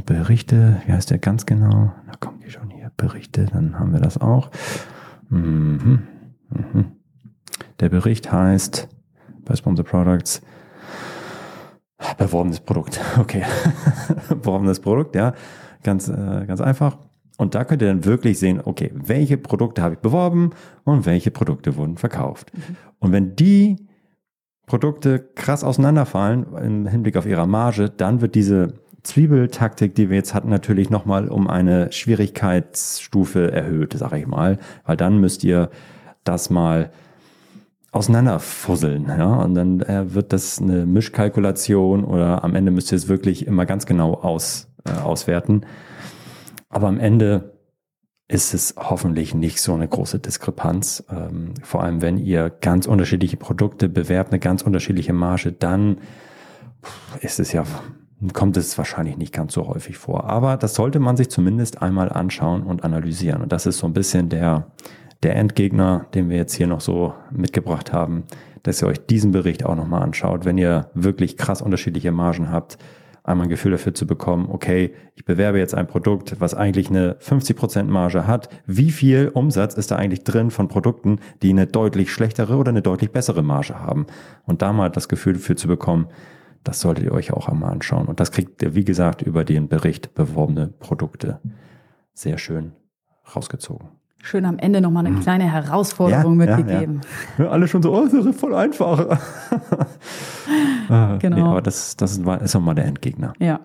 Berichte, 0.06 0.82
wie 0.86 0.92
heißt 0.94 1.12
der 1.12 1.20
ganz 1.20 1.46
genau? 1.46 1.94
Da 2.08 2.14
kommen 2.20 2.40
die 2.46 2.50
schon 2.50 2.70
hier, 2.70 2.92
Berichte, 2.98 3.46
dann 3.46 3.80
haben 3.80 3.94
wir 3.94 4.00
das 4.00 4.18
auch. 4.18 4.50
Mhm. 5.30 6.04
Mhm. 6.50 6.92
Der 7.80 7.90
Bericht 7.90 8.32
heißt 8.32 8.88
bei 9.46 9.56
Sponsored 9.56 9.88
Products 9.88 10.42
Beworbenes 12.18 12.60
Produkt. 12.60 13.00
Okay. 13.20 13.44
Beworbenes 14.30 14.80
Produkt, 14.80 15.16
ja. 15.16 15.34
Ganz, 15.84 16.08
äh, 16.08 16.46
ganz 16.46 16.62
einfach. 16.62 16.98
Und 17.38 17.56
da 17.56 17.66
könnt 17.66 17.82
ihr 17.82 17.88
dann 17.88 18.06
wirklich 18.06 18.40
sehen, 18.40 18.62
okay, 18.64 18.92
welche 18.94 19.38
Produkte 19.38 19.82
habe 19.82 19.96
ich 19.96 20.00
beworben 20.00 20.52
und 20.84 21.06
welche 21.06 21.32
Produkte 21.32 21.76
wurden 21.76 21.98
verkauft. 21.98 22.52
Mhm. 22.54 22.76
Und 23.00 23.12
wenn 23.12 23.36
die 23.36 23.88
Produkte 24.66 25.20
krass 25.36 25.64
auseinanderfallen 25.64 26.46
im 26.58 26.88
Hinblick 26.88 27.18
auf 27.18 27.26
ihre 27.26 27.48
Marge, 27.48 27.90
dann 27.90 28.22
wird 28.22 28.36
diese 28.36 28.83
Zwiebeltaktik, 29.04 29.96
die 29.96 30.10
wir 30.10 30.18
jetzt 30.18 30.34
hatten, 30.34 30.50
natürlich 30.50 30.90
nochmal 30.90 31.28
um 31.28 31.50
eine 31.50 31.92
Schwierigkeitsstufe 31.92 33.52
erhöht, 33.52 33.94
sage 33.94 34.18
ich 34.20 34.28
mal. 34.28 34.60
Weil 34.86 34.98
dann 34.98 35.20
müsst 35.20 35.44
ihr 35.44 35.70
das 36.24 36.50
mal 36.50 36.92
auseinanderfusseln. 37.92 39.08
Ja? 39.08 39.36
Und 39.36 39.56
dann 39.56 39.82
äh, 39.82 40.14
wird 40.14 40.34
das 40.34 40.62
eine 40.62 40.86
Mischkalkulation 40.86 42.04
oder 42.04 42.44
am 42.44 42.56
Ende 42.56 42.72
müsst 42.72 42.92
ihr 42.92 42.96
es 42.96 43.08
wirklich 43.08 43.46
immer 43.46 43.66
ganz 43.66 43.86
genau 43.86 44.16
aus, 44.16 44.70
äh, 44.86 44.92
auswerten. 44.92 45.66
Aber 46.70 46.88
am 46.88 47.00
Ende 47.00 47.54
ist 48.28 48.54
es 48.54 48.74
hoffentlich 48.78 49.36
nicht 49.36 49.62
so 49.62 49.74
eine 49.74 49.88
große 49.88 50.18
Diskrepanz. 50.20 51.04
Ähm, 51.12 51.54
vor 51.62 51.84
allem, 51.84 52.02
wenn 52.02 52.18
ihr 52.18 52.50
ganz 52.50 52.88
unterschiedliche 52.88 53.38
Produkte 53.38 53.90
bewerbt, 53.90 54.32
eine 54.32 54.40
ganz 54.40 54.64
unterschiedliche 54.64 55.14
Marge, 55.14 55.52
dann 55.52 55.98
ist 57.22 57.40
es 57.40 57.54
ja, 57.54 57.64
kommt 58.32 58.56
es 58.58 58.78
wahrscheinlich 58.78 59.18
nicht 59.18 59.34
ganz 59.34 59.54
so 59.54 59.68
häufig 59.68 59.98
vor. 59.98 60.26
Aber 60.26 60.56
das 60.58 60.76
sollte 60.76 61.00
man 61.00 61.18
sich 61.18 61.30
zumindest 61.30 61.82
einmal 61.82 62.10
anschauen 62.10 62.64
und 62.64 62.84
analysieren. 62.84 63.42
Und 63.42 63.52
das 63.52 63.66
ist 63.66 63.80
so 63.80 63.88
ein 63.88 63.94
bisschen 63.94 64.30
der, 64.30 64.68
der 65.24 65.36
Endgegner, 65.36 66.06
den 66.14 66.30
wir 66.30 66.38
jetzt 66.38 66.54
hier 66.54 66.68
noch 66.68 66.82
so 66.82 67.14
mitgebracht 67.32 67.92
haben, 67.92 68.24
dass 68.64 68.82
ihr 68.82 68.88
euch 68.88 69.06
diesen 69.06 69.32
Bericht 69.32 69.66
auch 69.66 69.76
nochmal 69.76 70.04
anschaut. 70.04 70.46
Wenn 70.46 70.58
ihr 70.58 70.90
wirklich 70.94 71.38
krass 71.38 71.62
unterschiedliche 71.62 72.12
Margen 72.12 72.50
habt, 72.52 72.78
einmal 73.24 73.48
ein 73.48 73.50
Gefühl 73.50 73.72
dafür 73.72 73.94
zu 73.94 74.06
bekommen, 74.06 74.48
okay, 74.50 74.94
ich 75.16 75.26
bewerbe 75.26 75.58
jetzt 75.58 75.74
ein 75.74 75.88
Produkt, 75.88 76.36
was 76.40 76.54
eigentlich 76.54 76.90
eine 76.90 77.14
50% 77.16 77.84
Marge 77.86 78.28
hat. 78.28 78.50
Wie 78.66 78.92
viel 78.92 79.30
Umsatz 79.34 79.76
ist 79.76 79.92
da 79.92 79.96
eigentlich 79.96 80.24
drin 80.24 80.52
von 80.52 80.68
Produkten, 80.68 81.20
die 81.42 81.50
eine 81.50 81.66
deutlich 81.66 82.12
schlechtere 82.12 82.58
oder 82.58 82.70
eine 82.70 82.82
deutlich 82.82 83.12
bessere 83.12 83.42
Marge 83.42 83.80
haben? 83.80 84.08
Und 84.46 84.62
da 84.62 84.74
mal 84.74 84.90
das 84.90 85.08
Gefühl 85.08 85.34
dafür 85.34 85.56
zu 85.56 85.68
bekommen, 85.68 86.08
das 86.64 86.80
solltet 86.80 87.06
ihr 87.06 87.12
euch 87.12 87.32
auch 87.32 87.50
einmal 87.50 87.72
anschauen. 87.72 88.08
Und 88.08 88.20
das 88.20 88.32
kriegt 88.32 88.62
ihr, 88.62 88.76
wie 88.76 88.86
gesagt, 88.86 89.22
über 89.22 89.44
den 89.44 89.68
Bericht 89.68 90.14
beworbene 90.14 90.68
Produkte 90.68 91.40
sehr 92.14 92.38
schön 92.38 92.74
rausgezogen. 93.36 93.90
Schön 94.22 94.46
am 94.46 94.58
Ende 94.58 94.80
nochmal 94.80 95.06
eine 95.06 95.18
mhm. 95.18 95.22
kleine 95.22 95.52
Herausforderung 95.52 96.40
ja, 96.40 96.56
mitgegeben. 96.56 97.02
Ja, 97.38 97.46
ja. 97.46 97.52
Alle 97.52 97.68
schon 97.68 97.84
so, 97.84 97.94
oh, 97.94 98.06
das 98.06 98.26
ist 98.26 98.40
voll 98.40 98.56
einfach. 98.56 99.20
Ah, 100.90 101.16
genau. 101.18 101.36
Nee, 101.38 101.42
aber 101.44 101.62
das, 101.62 101.96
das 101.96 102.18
ist 102.18 102.54
nochmal 102.54 102.76
der 102.76 102.84
Endgegner. 102.84 103.34
Ja. 103.40 103.62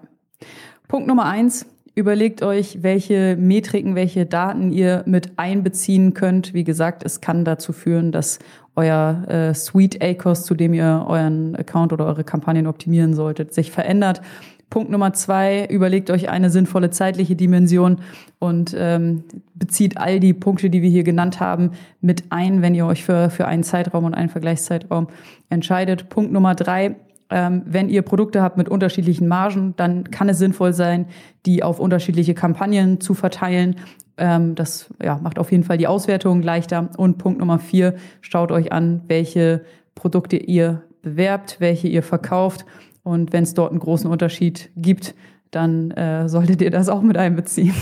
Punkt 0.87 1.09
Nummer 1.09 1.25
eins. 1.25 1.67
Überlegt 1.99 2.45
euch, 2.45 2.85
welche 2.85 3.35
Metriken, 3.37 3.97
welche 3.97 4.25
Daten 4.25 4.71
ihr 4.71 5.03
mit 5.05 5.33
einbeziehen 5.37 6.15
könnt. 6.15 6.55
Wie 6.55 6.63
gesagt, 6.63 7.03
es 7.05 7.21
kann 7.21 7.45
dazu 7.45 7.73
führen, 7.73 8.13
dass 8.13 8.39
euer 8.77 9.25
äh, 9.27 9.53
Suite 9.53 10.01
ACOS, 10.01 10.45
zu 10.45 10.55
dem 10.55 10.75
ihr 10.75 11.05
euren 11.09 11.57
Account 11.57 11.93
oder 11.93 12.07
eure 12.07 12.23
Kampagnen 12.23 12.69
optimieren 12.69 13.15
solltet, 13.15 13.53
sich 13.53 13.73
verändert. 13.73 14.23
Punkt 14.71 14.93
Nummer 14.93 15.13
zwei, 15.13 15.67
überlegt 15.67 16.11
euch 16.11 16.29
eine 16.29 16.51
sinnvolle 16.51 16.91
zeitliche 16.91 17.35
Dimension 17.35 17.97
und 18.39 18.77
ähm, 18.79 19.25
bezieht 19.55 19.97
all 19.97 20.21
die 20.21 20.35
Punkte, 20.35 20.71
die 20.71 20.83
wir 20.83 20.91
hier 20.91 21.03
genannt 21.03 21.41
haben, 21.41 21.73
mit 22.01 22.27
ein, 22.31 22.63
wenn 22.63 22.77
ihr 22.77 22.87
euch 22.87 23.03
für, 23.03 23.29
für 23.29 23.49
einen 23.49 23.65
Zeitraum 23.65 24.05
und 24.05 24.15
einen 24.15 24.29
Vergleichszeitraum 24.29 25.09
entscheidet. 25.49 26.11
Punkt 26.11 26.31
Nummer 26.31 26.55
drei, 26.55 26.95
ähm, 27.31 27.62
wenn 27.67 27.88
ihr 27.88 28.03
Produkte 28.03 28.43
habt 28.43 28.57
mit 28.57 28.69
unterschiedlichen 28.69 29.29
Margen, 29.29 29.75
dann 29.77 30.11
kann 30.11 30.29
es 30.29 30.38
sinnvoll 30.38 30.73
sein, 30.73 31.07
die 31.47 31.62
auf 31.62 31.79
unterschiedliche 31.79 32.35
Kampagnen 32.35 33.01
zu 33.01 33.14
verteilen. 33.14 33.77
Ähm, 34.17 34.55
das 34.55 34.93
ja, 35.03 35.19
macht 35.23 35.38
auf 35.38 35.53
jeden 35.53 35.64
Fall 35.64 35.79
die 35.79 35.87
Auswertung 35.87 36.43
leichter. 36.43 36.91
Und 36.97 37.19
Punkt 37.19 37.38
Nummer 37.38 37.59
vier, 37.59 37.95
schaut 38.21 38.51
euch 38.51 38.73
an, 38.73 39.03
welche 39.09 39.62
Produkte 39.95 40.37
ihr 40.37 40.83
bewerbt, 41.03 41.57
welche 41.59 41.88
ihr 41.88 42.03
verkauft 42.03 42.64
und 43.03 43.33
wenn 43.33 43.45
es 43.45 43.55
dort 43.55 43.71
einen 43.71 43.81
großen 43.81 44.11
Unterschied 44.11 44.71
gibt, 44.77 45.14
dann 45.51 45.91
äh, 45.93 46.29
solltet 46.29 46.61
ihr 46.61 46.71
das 46.71 46.88
auch 46.88 47.03
mit 47.03 47.17
einbeziehen. 47.17 47.75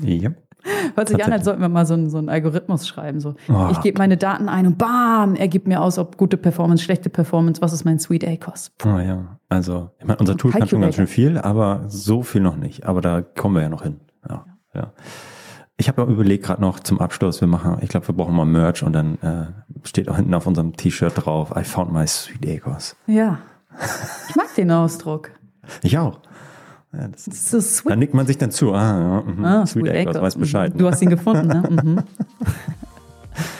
Ja. 0.00 0.30
Hört 0.94 1.08
sich 1.08 1.24
an, 1.24 1.32
als 1.32 1.44
sollten 1.44 1.60
wir 1.60 1.68
mal 1.68 1.86
so 1.86 1.94
einen, 1.94 2.10
so 2.10 2.18
einen 2.18 2.28
Algorithmus 2.28 2.86
schreiben. 2.86 3.20
So, 3.20 3.34
oh. 3.48 3.68
ich 3.70 3.80
gebe 3.80 3.98
meine 3.98 4.16
Daten 4.16 4.48
ein 4.48 4.66
und 4.66 4.78
bam, 4.78 5.34
er 5.34 5.48
gibt 5.48 5.66
mir 5.66 5.80
aus, 5.80 5.98
ob 5.98 6.16
gute 6.16 6.36
Performance, 6.36 6.84
schlechte 6.84 7.10
Performance, 7.10 7.60
was 7.60 7.72
ist 7.72 7.84
mein 7.84 7.98
Sweet 7.98 8.26
A-Cost. 8.26 8.72
Oh 8.84 8.98
ja, 8.98 9.38
also 9.48 9.90
ich 9.98 10.06
meine, 10.06 10.18
unser 10.18 10.36
Tool 10.36 10.52
kann 10.52 10.68
schon 10.68 10.80
ganz 10.80 10.96
schön 10.96 11.06
viel, 11.06 11.38
aber 11.38 11.84
so 11.88 12.22
viel 12.22 12.40
noch 12.40 12.56
nicht. 12.56 12.86
Aber 12.86 13.00
da 13.00 13.22
kommen 13.22 13.56
wir 13.56 13.62
ja 13.62 13.68
noch 13.68 13.82
hin. 13.82 14.00
Ja, 14.28 14.44
ja. 14.74 14.92
Ich 15.76 15.88
habe 15.88 16.02
ja 16.02 16.08
überlegt 16.08 16.44
gerade 16.44 16.60
noch 16.60 16.78
zum 16.80 17.00
Abschluss, 17.00 17.40
wir 17.40 17.48
machen, 17.48 17.78
ich 17.80 17.88
glaube, 17.88 18.06
wir 18.06 18.14
brauchen 18.14 18.36
mal 18.36 18.44
Merch 18.44 18.82
und 18.82 18.92
dann 18.92 19.18
äh, 19.18 19.46
steht 19.84 20.08
auch 20.08 20.16
hinten 20.16 20.34
auf 20.34 20.46
unserem 20.46 20.76
T-Shirt 20.76 21.12
drauf, 21.16 21.52
I 21.56 21.64
found 21.64 21.92
my 21.92 22.06
Sweet 22.06 22.46
A-Cost. 22.46 22.96
Ja. 23.06 23.38
Ich 24.28 24.36
mag 24.36 24.54
den 24.54 24.70
Ausdruck. 24.70 25.30
Ich 25.82 25.98
auch. 25.98 26.20
Ja, 26.92 27.08
das 27.08 27.26
ist 27.26 27.50
so 27.50 27.60
sweet. 27.60 27.90
Da 27.92 27.96
nickt 27.96 28.14
man 28.14 28.26
sich 28.26 28.38
dann 28.38 28.50
zu. 28.50 28.72
Ah, 28.72 29.22
ja, 29.26 29.32
mh. 29.32 29.48
ah 29.48 29.66
Sweet, 29.66 29.86
Sweet 29.86 29.94
Acres, 30.08 30.22
weiß 30.22 30.36
Bescheid. 30.36 30.72
Du 30.76 30.86
hast 30.86 31.00
ihn 31.00 31.10
gefunden, 31.10 31.46
ne? 31.48 31.62
Mhm. 31.70 32.02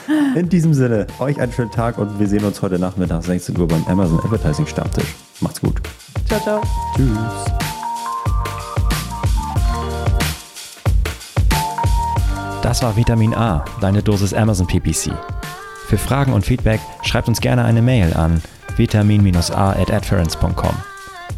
In 0.35 0.49
diesem 0.49 0.73
Sinne, 0.73 1.07
euch 1.19 1.39
einen 1.39 1.51
schönen 1.51 1.71
Tag 1.71 1.97
und 1.97 2.19
wir 2.19 2.27
sehen 2.27 2.43
uns 2.43 2.61
heute 2.61 2.79
Nachmittag 2.79 3.23
16 3.23 3.57
Uhr 3.57 3.67
beim 3.67 3.83
Amazon 3.85 4.19
Advertising 4.19 4.65
Stammtisch. 4.67 5.15
Macht's 5.41 5.61
gut. 5.61 5.81
Ciao, 6.27 6.39
ciao. 6.39 6.61
Tschüss. 6.95 7.45
Das 12.61 12.81
war 12.81 12.95
Vitamin 12.95 13.33
A, 13.33 13.65
deine 13.81 14.01
Dosis 14.01 14.33
Amazon 14.33 14.67
PPC. 14.67 15.11
Für 15.87 15.97
Fragen 15.97 16.33
und 16.33 16.45
Feedback 16.45 16.79
schreibt 17.03 17.27
uns 17.27 17.41
gerne 17.41 17.65
eine 17.65 17.81
Mail 17.81 18.13
an 18.13 18.41
vitamin-a 18.77 19.71
at 19.73 20.92